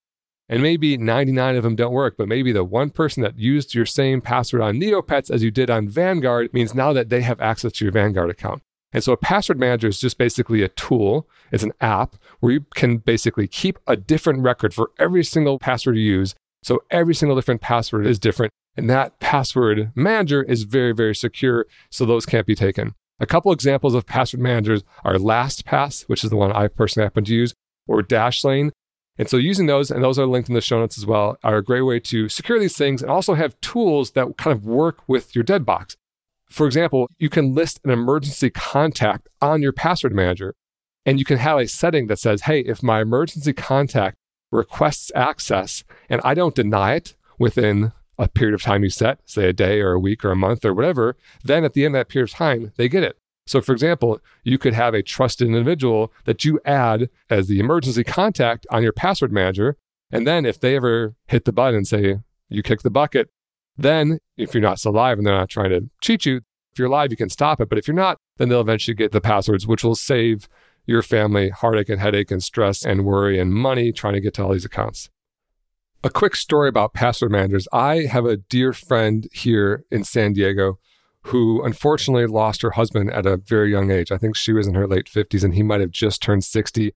And 0.48 0.62
maybe 0.62 0.96
99 0.96 1.56
of 1.56 1.62
them 1.62 1.76
don't 1.76 1.92
work, 1.92 2.16
but 2.18 2.26
maybe 2.26 2.50
the 2.50 2.64
one 2.64 2.90
person 2.90 3.22
that 3.22 3.38
used 3.38 3.74
your 3.74 3.86
same 3.86 4.20
password 4.20 4.62
on 4.62 4.80
Neopets 4.80 5.30
as 5.30 5.44
you 5.44 5.50
did 5.52 5.70
on 5.70 5.88
Vanguard 5.88 6.52
means 6.52 6.74
now 6.74 6.92
that 6.92 7.08
they 7.08 7.22
have 7.22 7.40
access 7.40 7.72
to 7.74 7.84
your 7.84 7.92
Vanguard 7.92 8.30
account. 8.30 8.60
And 8.92 9.04
so 9.04 9.12
a 9.12 9.16
password 9.16 9.60
manager 9.60 9.86
is 9.86 10.00
just 10.00 10.18
basically 10.18 10.62
a 10.62 10.68
tool, 10.68 11.28
it's 11.52 11.62
an 11.62 11.72
app 11.80 12.16
where 12.40 12.52
you 12.52 12.66
can 12.74 12.96
basically 12.96 13.46
keep 13.46 13.78
a 13.86 13.96
different 13.96 14.42
record 14.42 14.74
for 14.74 14.90
every 14.98 15.22
single 15.22 15.60
password 15.60 15.96
you 15.96 16.02
use. 16.02 16.34
So 16.62 16.82
every 16.90 17.14
single 17.14 17.36
different 17.36 17.60
password 17.60 18.06
is 18.06 18.18
different. 18.18 18.52
And 18.80 18.88
that 18.88 19.20
password 19.20 19.92
manager 19.94 20.42
is 20.42 20.62
very, 20.62 20.92
very 20.92 21.14
secure. 21.14 21.66
So 21.90 22.06
those 22.06 22.24
can't 22.24 22.46
be 22.46 22.54
taken. 22.54 22.94
A 23.18 23.26
couple 23.26 23.52
examples 23.52 23.94
of 23.94 24.06
password 24.06 24.40
managers 24.40 24.84
are 25.04 25.16
LastPass, 25.16 26.04
which 26.04 26.24
is 26.24 26.30
the 26.30 26.36
one 26.36 26.50
I 26.50 26.66
personally 26.66 27.04
happen 27.04 27.26
to 27.26 27.34
use, 27.34 27.52
or 27.86 28.00
Dashlane. 28.00 28.70
And 29.18 29.28
so 29.28 29.36
using 29.36 29.66
those, 29.66 29.90
and 29.90 30.02
those 30.02 30.18
are 30.18 30.24
linked 30.24 30.48
in 30.48 30.54
the 30.54 30.62
show 30.62 30.78
notes 30.78 30.96
as 30.96 31.04
well, 31.04 31.36
are 31.44 31.58
a 31.58 31.62
great 31.62 31.82
way 31.82 32.00
to 32.00 32.30
secure 32.30 32.58
these 32.58 32.74
things 32.74 33.02
and 33.02 33.10
also 33.10 33.34
have 33.34 33.60
tools 33.60 34.12
that 34.12 34.38
kind 34.38 34.56
of 34.56 34.64
work 34.64 35.06
with 35.06 35.34
your 35.34 35.44
dead 35.44 35.66
box. 35.66 35.94
For 36.48 36.64
example, 36.64 37.10
you 37.18 37.28
can 37.28 37.54
list 37.54 37.80
an 37.84 37.90
emergency 37.90 38.48
contact 38.48 39.28
on 39.42 39.60
your 39.60 39.72
password 39.74 40.14
manager, 40.14 40.54
and 41.04 41.18
you 41.18 41.26
can 41.26 41.36
have 41.36 41.58
a 41.58 41.68
setting 41.68 42.06
that 42.06 42.18
says, 42.18 42.42
hey, 42.42 42.60
if 42.60 42.82
my 42.82 43.02
emergency 43.02 43.52
contact 43.52 44.16
requests 44.50 45.12
access 45.14 45.84
and 46.08 46.22
I 46.24 46.32
don't 46.32 46.54
deny 46.54 46.94
it 46.94 47.14
within 47.38 47.92
a 48.20 48.28
period 48.28 48.54
of 48.54 48.62
time 48.62 48.84
you 48.84 48.90
set, 48.90 49.18
say 49.24 49.48
a 49.48 49.52
day 49.52 49.80
or 49.80 49.92
a 49.92 49.98
week 49.98 50.24
or 50.24 50.30
a 50.30 50.36
month 50.36 50.64
or 50.64 50.74
whatever, 50.74 51.16
then 51.42 51.64
at 51.64 51.72
the 51.72 51.84
end 51.84 51.96
of 51.96 52.00
that 52.00 52.08
period 52.08 52.30
of 52.30 52.34
time, 52.34 52.72
they 52.76 52.88
get 52.88 53.02
it. 53.02 53.16
So, 53.46 53.60
for 53.60 53.72
example, 53.72 54.20
you 54.44 54.58
could 54.58 54.74
have 54.74 54.94
a 54.94 55.02
trusted 55.02 55.48
individual 55.48 56.12
that 56.24 56.44
you 56.44 56.60
add 56.64 57.08
as 57.28 57.48
the 57.48 57.58
emergency 57.58 58.04
contact 58.04 58.66
on 58.70 58.82
your 58.82 58.92
password 58.92 59.32
manager. 59.32 59.76
And 60.12 60.26
then 60.26 60.44
if 60.44 60.60
they 60.60 60.76
ever 60.76 61.14
hit 61.26 61.46
the 61.46 61.52
button 61.52 61.76
and 61.76 61.88
say, 61.88 62.20
you 62.48 62.62
kick 62.62 62.82
the 62.82 62.90
bucket, 62.90 63.30
then 63.76 64.18
if 64.36 64.54
you're 64.54 64.62
not 64.62 64.78
still 64.78 64.92
alive 64.92 65.18
and 65.18 65.26
they're 65.26 65.34
not 65.34 65.48
trying 65.48 65.70
to 65.70 65.88
cheat 66.00 66.26
you, 66.26 66.42
if 66.72 66.78
you're 66.78 66.88
alive, 66.88 67.10
you 67.10 67.16
can 67.16 67.30
stop 67.30 67.60
it. 67.60 67.68
But 67.68 67.78
if 67.78 67.88
you're 67.88 67.94
not, 67.96 68.18
then 68.36 68.48
they'll 68.48 68.60
eventually 68.60 68.94
get 68.94 69.12
the 69.12 69.20
passwords, 69.20 69.66
which 69.66 69.82
will 69.82 69.96
save 69.96 70.48
your 70.86 71.02
family 71.02 71.50
heartache 71.50 71.88
and 71.88 72.00
headache 72.00 72.30
and 72.30 72.42
stress 72.42 72.84
and 72.84 73.04
worry 73.04 73.38
and 73.38 73.52
money 73.52 73.92
trying 73.92 74.14
to 74.14 74.20
get 74.20 74.34
to 74.34 74.44
all 74.44 74.52
these 74.52 74.64
accounts. 74.64 75.08
A 76.02 76.08
quick 76.08 76.34
story 76.34 76.70
about 76.70 76.94
password 76.94 77.30
managers. 77.30 77.68
I 77.74 78.06
have 78.06 78.24
a 78.24 78.38
dear 78.38 78.72
friend 78.72 79.28
here 79.32 79.84
in 79.90 80.02
San 80.02 80.32
Diego 80.32 80.78
who 81.24 81.62
unfortunately 81.62 82.26
lost 82.26 82.62
her 82.62 82.70
husband 82.70 83.10
at 83.12 83.26
a 83.26 83.36
very 83.36 83.70
young 83.70 83.90
age. 83.90 84.10
I 84.10 84.16
think 84.16 84.34
she 84.34 84.54
was 84.54 84.66
in 84.66 84.74
her 84.74 84.86
late 84.86 85.06
50s 85.06 85.44
and 85.44 85.54
he 85.54 85.62
might 85.62 85.82
have 85.82 85.90
just 85.90 86.22
turned 86.22 86.42
60. 86.42 86.94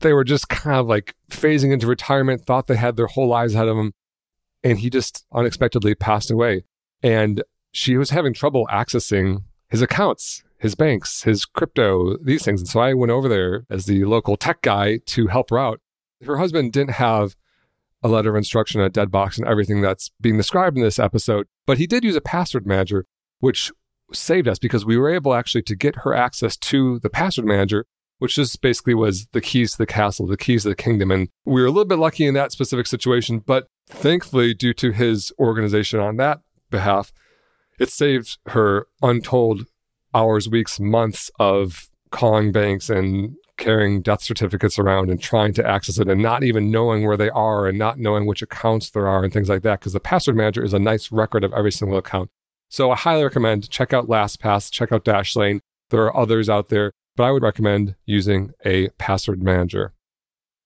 They 0.00 0.12
were 0.14 0.24
just 0.24 0.48
kind 0.48 0.78
of 0.78 0.86
like 0.86 1.14
phasing 1.30 1.70
into 1.70 1.86
retirement, 1.86 2.46
thought 2.46 2.66
they 2.66 2.76
had 2.76 2.96
their 2.96 3.08
whole 3.08 3.28
lives 3.28 3.54
ahead 3.54 3.68
of 3.68 3.76
them. 3.76 3.92
And 4.62 4.78
he 4.78 4.88
just 4.88 5.26
unexpectedly 5.30 5.94
passed 5.94 6.30
away. 6.30 6.64
And 7.02 7.42
she 7.72 7.98
was 7.98 8.08
having 8.08 8.32
trouble 8.32 8.66
accessing 8.72 9.42
his 9.68 9.82
accounts, 9.82 10.42
his 10.58 10.74
banks, 10.74 11.24
his 11.24 11.44
crypto, 11.44 12.16
these 12.16 12.42
things. 12.42 12.62
And 12.62 12.68
so 12.68 12.80
I 12.80 12.94
went 12.94 13.12
over 13.12 13.28
there 13.28 13.66
as 13.68 13.84
the 13.84 14.06
local 14.06 14.38
tech 14.38 14.62
guy 14.62 15.00
to 15.04 15.26
help 15.26 15.50
her 15.50 15.58
out. 15.58 15.82
Her 16.24 16.38
husband 16.38 16.72
didn't 16.72 16.92
have 16.92 17.36
a 18.04 18.08
letter 18.08 18.30
of 18.30 18.36
instruction, 18.36 18.82
a 18.82 18.90
dead 18.90 19.10
box, 19.10 19.38
and 19.38 19.48
everything 19.48 19.80
that's 19.80 20.10
being 20.20 20.36
described 20.36 20.76
in 20.76 20.84
this 20.84 20.98
episode, 20.98 21.46
but 21.66 21.78
he 21.78 21.86
did 21.86 22.04
use 22.04 22.14
a 22.14 22.20
password 22.20 22.66
manager 22.66 23.06
which 23.40 23.72
saved 24.12 24.46
us 24.46 24.58
because 24.58 24.84
we 24.84 24.96
were 24.96 25.12
able 25.12 25.34
actually 25.34 25.62
to 25.62 25.74
get 25.74 25.96
her 25.96 26.14
access 26.14 26.56
to 26.56 26.98
the 27.00 27.08
password 27.08 27.46
manager, 27.46 27.86
which 28.18 28.36
just 28.36 28.60
basically 28.60 28.94
was 28.94 29.26
the 29.32 29.40
keys 29.40 29.72
to 29.72 29.78
the 29.78 29.86
castle, 29.86 30.26
the 30.26 30.36
keys 30.36 30.62
to 30.62 30.68
the 30.68 30.76
kingdom. 30.76 31.10
And 31.10 31.28
we 31.46 31.62
were 31.62 31.66
a 31.66 31.70
little 31.70 31.86
bit 31.86 31.98
lucky 31.98 32.26
in 32.26 32.34
that 32.34 32.52
specific 32.52 32.86
situation, 32.86 33.38
but 33.38 33.66
thankfully, 33.88 34.54
due 34.54 34.74
to 34.74 34.92
his 34.92 35.32
organization 35.38 35.98
on 35.98 36.18
that 36.18 36.40
behalf, 36.70 37.10
it 37.80 37.88
saved 37.88 38.38
her 38.46 38.86
untold 39.02 39.66
hours, 40.12 40.48
weeks, 40.48 40.78
months 40.78 41.30
of 41.40 41.88
calling 42.10 42.52
banks 42.52 42.88
and 42.88 43.34
carrying 43.56 44.02
death 44.02 44.22
certificates 44.22 44.78
around 44.78 45.10
and 45.10 45.20
trying 45.20 45.52
to 45.54 45.66
access 45.66 45.98
it 45.98 46.08
and 46.08 46.20
not 46.20 46.42
even 46.42 46.70
knowing 46.70 47.06
where 47.06 47.16
they 47.16 47.30
are 47.30 47.66
and 47.66 47.78
not 47.78 47.98
knowing 47.98 48.26
which 48.26 48.42
accounts 48.42 48.90
there 48.90 49.06
are 49.06 49.22
and 49.22 49.32
things 49.32 49.48
like 49.48 49.62
that. 49.62 49.80
Because 49.80 49.92
the 49.92 50.00
password 50.00 50.36
manager 50.36 50.64
is 50.64 50.74
a 50.74 50.78
nice 50.78 51.12
record 51.12 51.44
of 51.44 51.52
every 51.52 51.72
single 51.72 51.98
account. 51.98 52.30
So 52.68 52.90
I 52.90 52.96
highly 52.96 53.22
recommend 53.22 53.70
check 53.70 53.92
out 53.92 54.08
LastPass, 54.08 54.70
check 54.70 54.90
out 54.90 55.04
Dashlane. 55.04 55.60
There 55.90 56.02
are 56.02 56.16
others 56.16 56.48
out 56.48 56.68
there, 56.68 56.92
but 57.16 57.24
I 57.24 57.30
would 57.30 57.42
recommend 57.42 57.94
using 58.06 58.52
a 58.64 58.88
password 58.98 59.42
manager. 59.42 59.92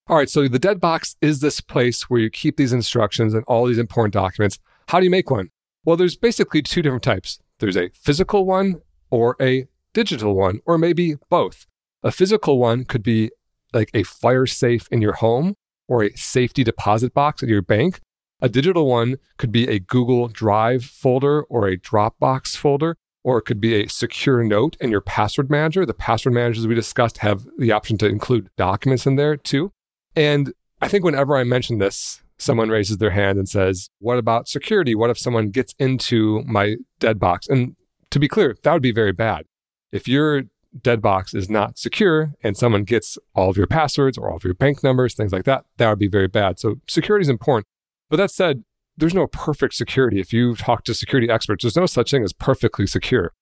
All 0.07 0.16
right, 0.16 0.30
so 0.30 0.49
the 0.49 0.59
dead 0.59 0.80
box 0.80 1.16
is 1.21 1.40
this 1.40 1.61
place 1.61 2.09
where 2.09 2.21
you 2.21 2.30
keep 2.30 2.57
these 2.57 2.73
instructions 2.73 3.35
and 3.35 3.45
all 3.47 3.66
these 3.66 3.76
important 3.76 4.14
documents. 4.14 4.59
How 4.88 5.00
do 5.00 5.04
you 5.04 5.11
make 5.11 5.30
one? 5.30 5.50
Well, 5.85 5.99
there's 5.99 6.16
basically 6.16 6.62
two 6.62 6.80
different 6.80 7.02
types. 7.02 7.38
There's 7.59 7.76
a 7.76 7.90
physical 7.90 8.47
one 8.47 8.80
or 9.11 9.37
a 9.38 9.68
digital 9.92 10.35
one, 10.35 10.61
or 10.64 10.78
maybe 10.78 11.16
both. 11.28 11.66
A 12.02 12.12
physical 12.12 12.59
one 12.59 12.85
could 12.85 13.02
be 13.02 13.31
like 13.73 13.90
a 13.93 14.02
fire 14.02 14.47
safe 14.47 14.88
in 14.90 15.02
your 15.02 15.14
home 15.14 15.55
or 15.88 16.05
a 16.05 16.17
safety 16.17 16.62
deposit 16.62 17.12
box 17.12 17.43
at 17.43 17.49
your 17.49 17.62
bank. 17.62 18.00
A 18.40 18.49
digital 18.49 18.87
one 18.87 19.17
could 19.37 19.50
be 19.50 19.69
a 19.69 19.81
Google 19.81 20.28
Drive 20.28 20.85
folder 20.85 21.43
or 21.45 21.67
a 21.67 21.76
Dropbox 21.76 22.57
folder, 22.57 22.97
or 23.25 23.38
it 23.38 23.43
could 23.43 23.61
be 23.61 23.75
a 23.75 23.88
secure 23.88 24.45
note 24.45 24.76
in 24.81 24.90
your 24.90 25.00
password 25.00 25.50
manager. 25.50 25.85
The 25.85 25.95
password 25.95 26.35
managers 26.35 26.67
we 26.67 26.75
discussed 26.75 27.19
have 27.19 27.47
the 27.59 27.73
option 27.73 27.99
to 27.99 28.07
include 28.07 28.50
documents 28.57 29.07
in 29.07 29.17
there 29.17 29.37
too. 29.37 29.73
And 30.14 30.52
I 30.81 30.88
think 30.88 31.05
whenever 31.05 31.37
I 31.37 31.43
mention 31.43 31.78
this, 31.78 32.23
someone 32.38 32.69
raises 32.69 32.99
their 32.99 33.11
hand 33.11 33.38
and 33.38 33.49
says, 33.49 33.90
What 33.99 34.19
about 34.19 34.47
security? 34.47 34.95
What 34.95 35.11
if 35.11 35.19
someone 35.19 35.50
gets 35.50 35.75
into 35.78 36.43
my 36.47 36.76
dead 37.00 37.19
box? 37.19 37.49
And 37.49 37.75
to 38.11 38.21
be 38.21 38.28
clear, 38.28 38.57
that 38.62 38.73
would 38.73 38.83
be 38.83 38.93
very 38.93 39.12
bad. 39.12 39.47
If 39.90 40.07
your 40.07 40.45
dead 40.82 41.00
box 41.02 41.35
is 41.35 41.49
not 41.50 41.78
secure 41.78 42.32
and 42.42 42.56
someone 42.56 42.85
gets 42.85 43.18
all 43.35 43.50
of 43.50 43.56
your 43.56 43.66
passwords 43.66 44.18
or 44.18 44.30
all 44.30 44.37
of 44.37 44.44
your 44.44 44.54
bank 44.54 44.82
numbers, 44.82 45.14
things 45.14 45.32
like 45.32 45.44
that, 45.44 45.64
that 45.76 45.88
would 45.88 45.99
be 45.99 46.08
very 46.08 46.28
bad. 46.28 46.58
So 46.58 46.76
security 46.88 47.23
is 47.23 47.28
important. 47.28 47.66
But 48.11 48.16
that 48.16 48.30
said, 48.30 48.64
there's 48.97 49.14
no 49.14 49.26
perfect 49.28 49.75
security. 49.75 50.20
If 50.20 50.32
you 50.32 50.56
talk 50.56 50.85
to 50.85 50.94
security 50.94 51.30
experts, 51.30 51.62
there's 51.62 51.76
no 51.76 51.87
such 51.87 52.11
thing 52.11 52.25
as 52.25 52.32
perfectly 52.32 52.87
secure. 52.87 53.32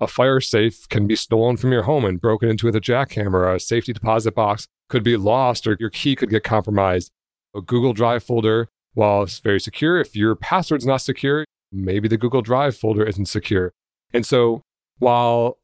A 0.00 0.06
fire 0.06 0.40
safe 0.40 0.88
can 0.88 1.06
be 1.06 1.16
stolen 1.16 1.56
from 1.56 1.72
your 1.72 1.82
home 1.82 2.04
and 2.04 2.20
broken 2.20 2.48
into 2.48 2.66
with 2.66 2.76
a 2.76 2.80
jackhammer. 2.80 3.54
A 3.54 3.58
safety 3.58 3.92
deposit 3.92 4.34
box 4.34 4.66
could 4.88 5.02
be 5.02 5.16
lost 5.16 5.66
or 5.66 5.76
your 5.80 5.90
key 5.90 6.14
could 6.14 6.30
get 6.30 6.44
compromised. 6.44 7.10
A 7.54 7.60
Google 7.60 7.92
Drive 7.92 8.22
folder, 8.22 8.68
while 8.94 9.22
it's 9.22 9.38
very 9.38 9.60
secure, 9.60 9.98
if 9.98 10.14
your 10.14 10.36
password's 10.36 10.86
not 10.86 10.98
secure, 10.98 11.44
maybe 11.72 12.06
the 12.06 12.18
Google 12.18 12.42
Drive 12.42 12.76
folder 12.76 13.04
isn't 13.04 13.26
secure. 13.26 13.72
And 14.12 14.24
so 14.24 14.62
while 14.98 15.57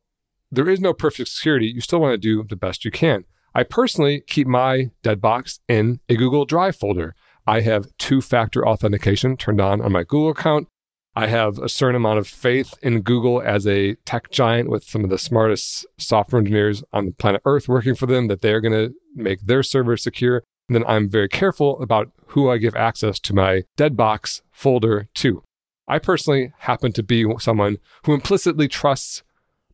there 0.55 0.69
is 0.69 0.81
no 0.81 0.93
perfect 0.93 1.29
security, 1.29 1.67
you 1.67 1.81
still 1.81 2.01
want 2.01 2.13
to 2.13 2.19
do 2.19 2.45
the 2.45 2.57
best 2.57 2.85
you 2.85 2.91
can. 2.91 3.25
I 3.55 3.63
personally 3.63 4.23
keep 4.27 4.47
my 4.47 4.91
dead 5.03 5.21
box 5.21 5.61
in 5.69 6.01
a 6.09 6.17
Google 6.17 6.45
Drive 6.45 6.77
folder. 6.77 7.15
I 7.47 7.61
have 7.61 7.87
two 7.99 8.21
factor 8.21 8.67
authentication 8.67 9.37
turned 9.37 9.61
on 9.61 9.81
on 9.81 9.93
my 9.93 10.03
Google 10.03 10.31
account. 10.31 10.69
I 11.17 11.29
have 11.29 11.59
a 11.59 11.69
certain 11.69 11.95
amount 11.95 12.19
of 12.19 12.27
faith 12.27 12.75
in 12.83 13.03
Google 13.03 13.41
as 13.41 13.67
a 13.67 13.95
tech 14.05 14.31
giant 14.33 14.69
with 14.69 14.83
some 14.83 15.05
of 15.05 15.11
the 15.11 15.19
smartest 15.19 15.87
software 15.97 16.41
engineers 16.41 16.83
on 16.93 17.07
the 17.07 17.13
planet 17.13 17.43
Earth 17.45 17.69
working 17.69 17.95
for 17.95 18.07
them 18.07 18.27
that 18.27 18.41
they're 18.41 18.61
going 18.61 18.73
to 18.73 18.95
make 19.15 19.41
their 19.43 19.63
server 19.63 19.97
secure. 19.97 20.43
And 20.69 20.75
then 20.75 20.85
I'm 20.89 21.09
very 21.09 21.29
careful 21.29 21.81
about 21.81 22.11
who 22.29 22.51
I 22.51 22.59
give 22.59 22.75
access 22.75 23.21
to 23.21 23.35
my 23.35 23.63
Deadbox 23.77 24.41
folder 24.51 25.09
to. 25.15 25.45
I 25.87 25.99
personally 26.01 26.53
happen 26.61 26.93
to 26.93 27.03
be 27.03 27.27
someone 27.39 27.77
who 28.05 28.15
implicitly 28.15 28.67
trusts 28.67 29.23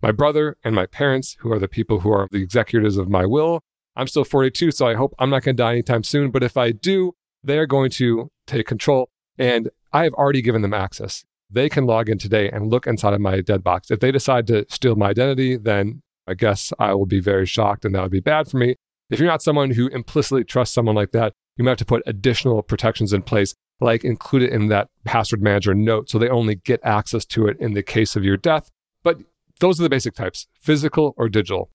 my 0.03 0.13
brother 0.13 0.57
and 0.65 0.75
my 0.75 0.87
parents, 0.87 1.37
who 1.41 1.53
are 1.53 1.59
the 1.59 1.69
people 1.69 2.01
who 2.01 2.11
are 2.11 2.29
the 2.31 2.43
executors 2.43 2.97
of 2.97 3.09
my 3.09 3.27
will. 3.27 3.61
I'm 3.97 4.07
still 4.07 4.25
42, 4.25 4.71
so 4.71 4.87
I 4.87 4.95
hope 4.95 5.15
I'm 5.19 5.31
not 5.31 5.43
going 5.43 5.57
to 5.57 5.63
die 5.63 5.73
anytime 5.73 6.05
soon. 6.05 6.31
But 6.31 6.43
if 6.43 6.57
I 6.57 6.73
do, 6.73 7.13
they're 7.43 7.67
going 7.67 7.91
to 7.91 8.31
take 8.47 8.67
control. 8.67 9.11
And 9.39 9.71
I 9.93 10.05
have 10.05 10.15
already 10.15 10.43
given 10.43 10.63
them 10.63 10.75
access. 10.75 11.25
They 11.51 11.69
can 11.69 11.87
log 11.87 12.09
in 12.09 12.19
today 12.19 12.49
and 12.49 12.71
look 12.71 12.87
inside 12.87 13.13
of 13.13 13.21
my 13.21 13.41
dead 13.41 13.65
box. 13.65 13.91
If 13.91 14.01
they 14.01 14.13
decide 14.13 14.47
to 14.47 14.65
steal 14.69 14.95
my 14.95 15.09
identity, 15.09 15.57
then 15.57 16.03
I 16.27 16.35
guess 16.35 16.73
I 16.79 16.95
will 16.95 17.07
be 17.07 17.21
very 17.21 17.47
shocked 17.47 17.85
and 17.85 17.95
that 17.95 18.03
would 18.03 18.13
be 18.13 18.21
bad 18.21 18.49
for 18.49 18.57
me. 18.57 18.77
If 19.11 19.19
you're 19.19 19.29
not 19.29 19.43
someone 19.43 19.73
who 19.73 19.89
implicitly 19.89 20.45
trusts 20.45 20.75
someone 20.75 20.95
like 20.95 21.11
that, 21.11 21.33
you 21.57 21.65
might 21.65 21.73
have 21.73 21.79
to 21.79 21.85
put 21.85 22.05
additional 22.07 22.63
protections 22.63 23.13
in 23.13 23.23
place, 23.23 23.55
like 23.81 24.05
include 24.05 24.45
it 24.45 24.53
in 24.53 24.69
that 24.69 24.89
password 25.05 25.43
manager 25.43 25.75
note 25.75 26.09
so 26.09 26.19
they 26.19 26.29
only 26.29 26.55
get 26.55 26.81
access 26.85 27.25
to 27.27 27.49
it 27.49 27.57
in 27.59 27.75
the 27.75 27.83
case 27.83 28.15
of 28.15 28.25
your 28.25 28.37
death. 28.37 28.71
But 29.03 29.19
those 29.61 29.79
are 29.79 29.83
the 29.83 29.91
basic 29.91 30.15
types 30.15 30.47
physical 30.61 31.15
or 31.17 31.29
digital. 31.29 31.71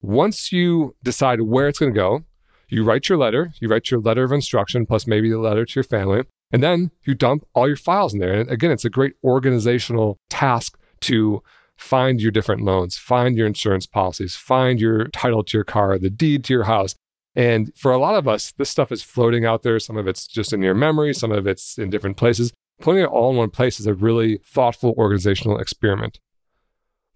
Once 0.00 0.52
you 0.52 0.94
decide 1.02 1.40
where 1.42 1.66
it's 1.68 1.78
going 1.78 1.92
to 1.92 1.98
go, 1.98 2.22
you 2.68 2.84
write 2.84 3.08
your 3.08 3.18
letter, 3.18 3.52
you 3.60 3.68
write 3.68 3.90
your 3.90 4.00
letter 4.00 4.24
of 4.24 4.32
instruction, 4.32 4.86
plus 4.86 5.06
maybe 5.06 5.30
a 5.30 5.38
letter 5.40 5.64
to 5.64 5.74
your 5.74 5.84
family, 5.84 6.22
and 6.52 6.62
then 6.62 6.90
you 7.04 7.14
dump 7.14 7.44
all 7.54 7.66
your 7.66 7.76
files 7.76 8.12
in 8.12 8.20
there. 8.20 8.34
And 8.34 8.50
again, 8.50 8.70
it's 8.70 8.84
a 8.84 8.90
great 8.90 9.14
organizational 9.24 10.18
task 10.28 10.78
to 11.00 11.42
find 11.76 12.20
your 12.20 12.30
different 12.30 12.62
loans, 12.62 12.96
find 12.96 13.36
your 13.36 13.46
insurance 13.46 13.86
policies, 13.86 14.36
find 14.36 14.80
your 14.80 15.06
title 15.08 15.44
to 15.44 15.56
your 15.56 15.64
car, 15.64 15.98
the 15.98 16.10
deed 16.10 16.44
to 16.44 16.52
your 16.52 16.64
house. 16.64 16.94
And 17.34 17.72
for 17.76 17.92
a 17.92 17.98
lot 17.98 18.16
of 18.16 18.26
us, 18.26 18.52
this 18.52 18.68
stuff 18.68 18.90
is 18.90 19.02
floating 19.02 19.44
out 19.44 19.62
there. 19.62 19.78
Some 19.78 19.96
of 19.96 20.08
it's 20.08 20.26
just 20.26 20.52
in 20.52 20.62
your 20.62 20.74
memory, 20.74 21.14
some 21.14 21.30
of 21.30 21.46
it's 21.46 21.78
in 21.78 21.88
different 21.88 22.16
places. 22.16 22.52
Putting 22.80 23.02
it 23.02 23.06
all 23.06 23.30
in 23.30 23.36
one 23.36 23.50
place 23.50 23.78
is 23.78 23.86
a 23.86 23.94
really 23.94 24.40
thoughtful 24.44 24.94
organizational 24.98 25.58
experiment. 25.58 26.18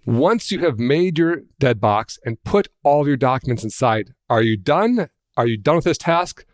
Once 0.04 0.50
you 0.50 0.58
have 0.58 0.80
made 0.80 1.16
your 1.16 1.42
dead 1.60 1.80
box 1.80 2.18
and 2.24 2.42
put 2.42 2.68
all 2.82 3.00
of 3.00 3.06
your 3.06 3.16
documents 3.16 3.62
inside, 3.62 4.12
are 4.28 4.42
you 4.42 4.56
done? 4.56 5.08
Are 5.36 5.46
you 5.46 5.56
done 5.56 5.76
with 5.76 5.84
this 5.84 5.98
task? 5.98 6.44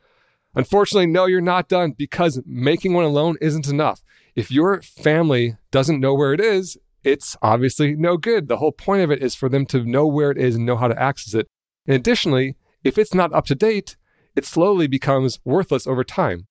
Unfortunately, 0.55 1.07
no, 1.07 1.25
you're 1.25 1.40
not 1.40 1.69
done 1.69 1.93
because 1.97 2.43
making 2.45 2.93
one 2.93 3.05
alone 3.05 3.37
isn't 3.40 3.69
enough. 3.69 4.02
If 4.35 4.50
your 4.50 4.83
family 4.83 5.57
doesn't 5.71 6.00
know 6.00 6.14
where 6.14 6.35
it 6.35 6.40
is, 6.40 6.76
it's 7.02 7.37
obviously 7.40 7.95
no 7.95 8.19
good. 8.19 8.49
The 8.49 8.59
whole 8.59 8.73
point 8.73 9.02
of 9.02 9.11
it 9.11 9.23
is 9.23 9.35
for 9.35 9.49
them 9.49 9.64
to 9.67 9.83
know 9.83 10.07
where 10.07 10.31
it 10.31 10.37
is 10.37 10.57
and 10.57 10.67
know 10.67 10.76
how 10.76 10.88
to 10.88 11.00
access 11.00 11.33
it. 11.33 11.47
And 11.87 11.97
additionally, 11.97 12.57
if 12.85 12.99
it's 12.99 13.14
not 13.14 13.33
up 13.33 13.47
to 13.47 13.55
date, 13.55 13.97
it 14.37 14.45
slowly 14.45 14.88
becomes 14.88 15.40
worthless 15.45 15.87
over 15.87 16.05
time. 16.05 16.49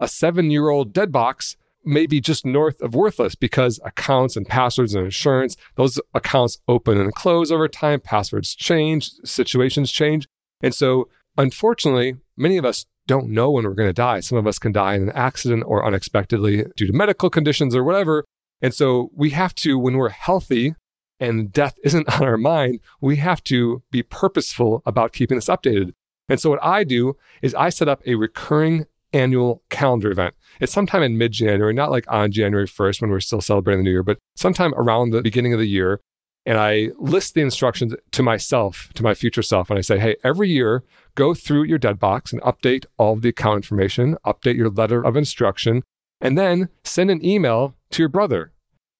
A 0.00 0.08
seven 0.08 0.50
year 0.50 0.68
old 0.68 0.92
dead 0.92 1.12
box 1.12 1.56
may 1.84 2.06
be 2.06 2.20
just 2.20 2.44
north 2.44 2.80
of 2.82 2.94
worthless 2.94 3.34
because 3.34 3.80
accounts 3.84 4.36
and 4.36 4.46
passwords 4.46 4.94
and 4.94 5.04
insurance, 5.04 5.56
those 5.76 6.00
accounts 6.14 6.58
open 6.68 6.98
and 6.98 7.14
close 7.14 7.50
over 7.50 7.68
time, 7.68 8.00
passwords 8.00 8.54
change, 8.54 9.10
situations 9.24 9.90
change. 9.90 10.28
And 10.62 10.74
so 10.74 11.08
Unfortunately, 11.36 12.16
many 12.36 12.56
of 12.56 12.64
us 12.64 12.86
don't 13.06 13.30
know 13.30 13.50
when 13.50 13.64
we're 13.64 13.74
going 13.74 13.88
to 13.88 13.94
die. 13.94 14.20
Some 14.20 14.38
of 14.38 14.46
us 14.46 14.58
can 14.58 14.72
die 14.72 14.94
in 14.94 15.02
an 15.02 15.12
accident 15.12 15.64
or 15.66 15.86
unexpectedly 15.86 16.64
due 16.76 16.86
to 16.86 16.92
medical 16.92 17.30
conditions 17.30 17.74
or 17.74 17.82
whatever. 17.84 18.24
And 18.60 18.74
so 18.74 19.10
we 19.14 19.30
have 19.30 19.54
to, 19.56 19.78
when 19.78 19.96
we're 19.96 20.10
healthy 20.10 20.74
and 21.18 21.52
death 21.52 21.76
isn't 21.84 22.12
on 22.20 22.26
our 22.26 22.36
mind, 22.36 22.80
we 23.00 23.16
have 23.16 23.42
to 23.44 23.82
be 23.90 24.02
purposeful 24.02 24.82
about 24.84 25.12
keeping 25.12 25.36
this 25.36 25.48
updated. 25.48 25.92
And 26.28 26.38
so 26.38 26.50
what 26.50 26.62
I 26.62 26.84
do 26.84 27.16
is 27.42 27.54
I 27.54 27.70
set 27.70 27.88
up 27.88 28.02
a 28.06 28.14
recurring 28.14 28.86
annual 29.12 29.62
calendar 29.70 30.10
event. 30.10 30.34
It's 30.60 30.72
sometime 30.72 31.02
in 31.02 31.18
mid 31.18 31.32
January, 31.32 31.72
not 31.72 31.90
like 31.90 32.04
on 32.08 32.32
January 32.32 32.66
1st 32.66 33.00
when 33.00 33.10
we're 33.10 33.20
still 33.20 33.40
celebrating 33.40 33.80
the 33.80 33.84
new 33.84 33.90
year, 33.90 34.02
but 34.02 34.18
sometime 34.36 34.74
around 34.74 35.10
the 35.10 35.22
beginning 35.22 35.52
of 35.52 35.58
the 35.58 35.68
year. 35.68 36.00
And 36.46 36.56
I 36.56 36.88
list 36.98 37.34
the 37.34 37.42
instructions 37.42 37.94
to 38.12 38.22
myself, 38.22 38.88
to 38.94 39.02
my 39.02 39.12
future 39.12 39.42
self. 39.42 39.68
And 39.68 39.78
I 39.78 39.82
say, 39.82 39.98
hey, 39.98 40.16
every 40.24 40.48
year, 40.48 40.82
go 41.14 41.34
through 41.34 41.64
your 41.64 41.78
dead 41.78 41.98
box 41.98 42.32
and 42.32 42.40
update 42.42 42.86
all 42.96 43.16
the 43.16 43.28
account 43.28 43.56
information, 43.56 44.16
update 44.24 44.56
your 44.56 44.70
letter 44.70 45.04
of 45.04 45.16
instruction, 45.16 45.82
and 46.20 46.38
then 46.38 46.70
send 46.82 47.10
an 47.10 47.24
email 47.24 47.74
to 47.90 48.02
your 48.02 48.08
brother. 48.08 48.52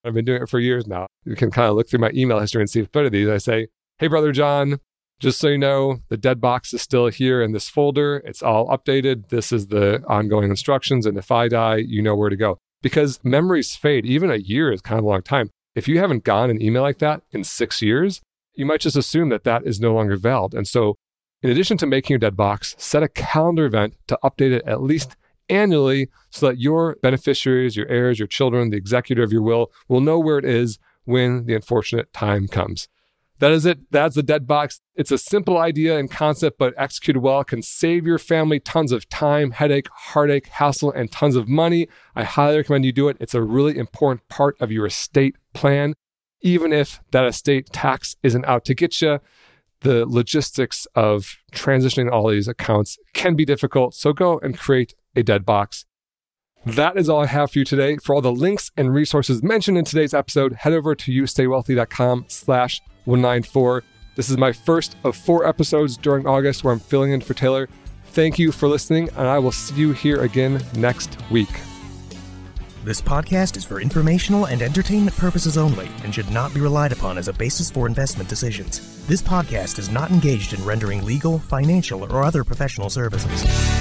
I've 0.03 0.13
been 0.13 0.25
doing 0.25 0.43
it 0.43 0.49
for 0.49 0.59
years 0.59 0.87
now. 0.87 1.07
You 1.25 1.35
can 1.35 1.51
kind 1.51 1.69
of 1.69 1.75
look 1.75 1.89
through 1.89 1.99
my 1.99 2.11
email 2.13 2.39
history 2.39 2.61
and 2.61 2.69
see 2.69 2.81
if 2.81 2.95
of 2.95 3.11
these. 3.11 3.27
I 3.27 3.37
say, 3.37 3.67
hey, 3.97 4.07
brother 4.07 4.31
John, 4.31 4.79
just 5.21 5.39
so 5.39 5.47
you 5.47 5.57
know, 5.57 5.99
the 6.09 6.17
dead 6.17 6.41
box 6.41 6.73
is 6.73 6.81
still 6.81 7.07
here 7.07 7.43
in 7.43 7.51
this 7.51 7.69
folder. 7.69 8.23
It's 8.25 8.41
all 8.41 8.67
updated. 8.67 9.29
This 9.29 9.51
is 9.51 9.67
the 9.67 10.03
ongoing 10.07 10.49
instructions. 10.49 11.05
And 11.05 11.17
if 11.17 11.31
I 11.31 11.47
die, 11.47 11.77
you 11.77 12.01
know 12.01 12.15
where 12.15 12.29
to 12.29 12.35
go. 12.35 12.57
Because 12.81 13.19
memories 13.23 13.75
fade. 13.75 14.05
Even 14.05 14.31
a 14.31 14.37
year 14.37 14.71
is 14.71 14.81
kind 14.81 14.97
of 14.97 15.05
a 15.05 15.07
long 15.07 15.21
time. 15.21 15.51
If 15.75 15.87
you 15.87 15.99
haven't 15.99 16.23
gotten 16.23 16.49
an 16.49 16.61
email 16.61 16.81
like 16.81 16.97
that 16.97 17.21
in 17.31 17.43
six 17.43 17.83
years, 17.83 18.19
you 18.55 18.65
might 18.65 18.81
just 18.81 18.97
assume 18.97 19.29
that 19.29 19.43
that 19.43 19.65
is 19.65 19.79
no 19.79 19.93
longer 19.93 20.17
valid. 20.17 20.55
And 20.55 20.67
so, 20.67 20.95
in 21.43 21.51
addition 21.51 21.77
to 21.77 21.85
making 21.85 22.15
your 22.15 22.19
dead 22.19 22.35
box, 22.35 22.75
set 22.79 23.03
a 23.03 23.07
calendar 23.07 23.65
event 23.65 23.95
to 24.07 24.19
update 24.23 24.51
it 24.51 24.63
at 24.65 24.81
least 24.81 25.15
annually 25.49 26.09
so 26.31 26.47
that 26.47 26.59
your 26.59 26.97
beneficiaries, 27.03 27.75
your 27.75 27.87
heirs, 27.87 28.17
your 28.17 28.27
children, 28.27 28.71
the 28.71 28.77
executor 28.77 29.21
of 29.21 29.31
your 29.31 29.41
will 29.41 29.71
will 29.87 30.01
know 30.01 30.19
where 30.19 30.39
it 30.39 30.45
is 30.45 30.79
when 31.05 31.45
the 31.45 31.55
unfortunate 31.55 32.11
time 32.11 32.47
comes. 32.47 32.87
That 33.41 33.51
is 33.53 33.65
it. 33.65 33.79
That's 33.89 34.15
the 34.15 34.21
dead 34.21 34.45
box. 34.45 34.81
It's 34.93 35.09
a 35.09 35.17
simple 35.17 35.57
idea 35.57 35.97
and 35.97 36.11
concept, 36.11 36.59
but 36.59 36.75
executed 36.77 37.21
well 37.21 37.43
can 37.43 37.63
save 37.63 38.05
your 38.05 38.19
family 38.19 38.59
tons 38.59 38.91
of 38.91 39.09
time, 39.09 39.49
headache, 39.49 39.87
heartache, 39.91 40.45
hassle, 40.45 40.91
and 40.91 41.11
tons 41.11 41.35
of 41.35 41.47
money. 41.47 41.87
I 42.15 42.23
highly 42.23 42.57
recommend 42.57 42.85
you 42.85 42.91
do 42.91 43.09
it. 43.09 43.17
It's 43.19 43.33
a 43.33 43.41
really 43.41 43.79
important 43.79 44.29
part 44.29 44.61
of 44.61 44.71
your 44.71 44.85
estate 44.85 45.37
plan. 45.53 45.95
Even 46.41 46.71
if 46.71 47.01
that 47.09 47.25
estate 47.25 47.71
tax 47.73 48.15
isn't 48.21 48.45
out 48.45 48.63
to 48.65 48.75
get 48.75 49.01
you, 49.01 49.19
the 49.79 50.05
logistics 50.05 50.85
of 50.93 51.37
transitioning 51.51 52.11
all 52.11 52.29
these 52.29 52.47
accounts 52.47 52.99
can 53.13 53.35
be 53.35 53.43
difficult. 53.43 53.95
So 53.95 54.13
go 54.13 54.37
and 54.37 54.55
create 54.55 54.93
a 55.15 55.23
dead 55.23 55.47
box. 55.47 55.85
That 56.63 56.95
is 56.95 57.09
all 57.09 57.23
I 57.23 57.25
have 57.25 57.49
for 57.49 57.57
you 57.57 57.65
today. 57.65 57.97
For 57.97 58.13
all 58.13 58.21
the 58.21 58.31
links 58.31 58.69
and 58.77 58.93
resources 58.93 59.41
mentioned 59.41 59.79
in 59.79 59.85
today's 59.85 60.13
episode, 60.13 60.53
head 60.53 60.73
over 60.73 60.93
to 60.93 61.11
youstaywealthy.com 61.11 62.25
slash 62.27 62.79
194. 63.05 63.83
This 64.15 64.29
is 64.29 64.37
my 64.37 64.51
first 64.51 64.95
of 65.03 65.15
four 65.15 65.45
episodes 65.45 65.97
during 65.97 66.27
August 66.27 66.63
where 66.63 66.73
I'm 66.73 66.79
filling 66.79 67.11
in 67.11 67.21
for 67.21 67.33
Taylor. 67.33 67.69
Thank 68.05 68.37
you 68.37 68.51
for 68.51 68.67
listening, 68.67 69.09
and 69.15 69.27
I 69.27 69.39
will 69.39 69.53
see 69.53 69.75
you 69.75 69.93
here 69.93 70.21
again 70.21 70.61
next 70.75 71.17
week. 71.31 71.49
This 72.83 72.99
podcast 72.99 73.57
is 73.57 73.63
for 73.63 73.79
informational 73.79 74.45
and 74.45 74.61
entertainment 74.61 75.15
purposes 75.15 75.57
only 75.57 75.87
and 76.03 76.13
should 76.13 76.31
not 76.31 76.53
be 76.53 76.61
relied 76.61 76.91
upon 76.91 77.17
as 77.17 77.27
a 77.27 77.33
basis 77.33 77.69
for 77.69 77.85
investment 77.85 78.27
decisions. 78.27 79.05
This 79.05 79.21
podcast 79.21 79.77
is 79.77 79.89
not 79.89 80.09
engaged 80.09 80.53
in 80.53 80.65
rendering 80.65 81.05
legal, 81.05 81.37
financial, 81.37 82.03
or 82.11 82.23
other 82.23 82.43
professional 82.43 82.89
services. 82.89 83.80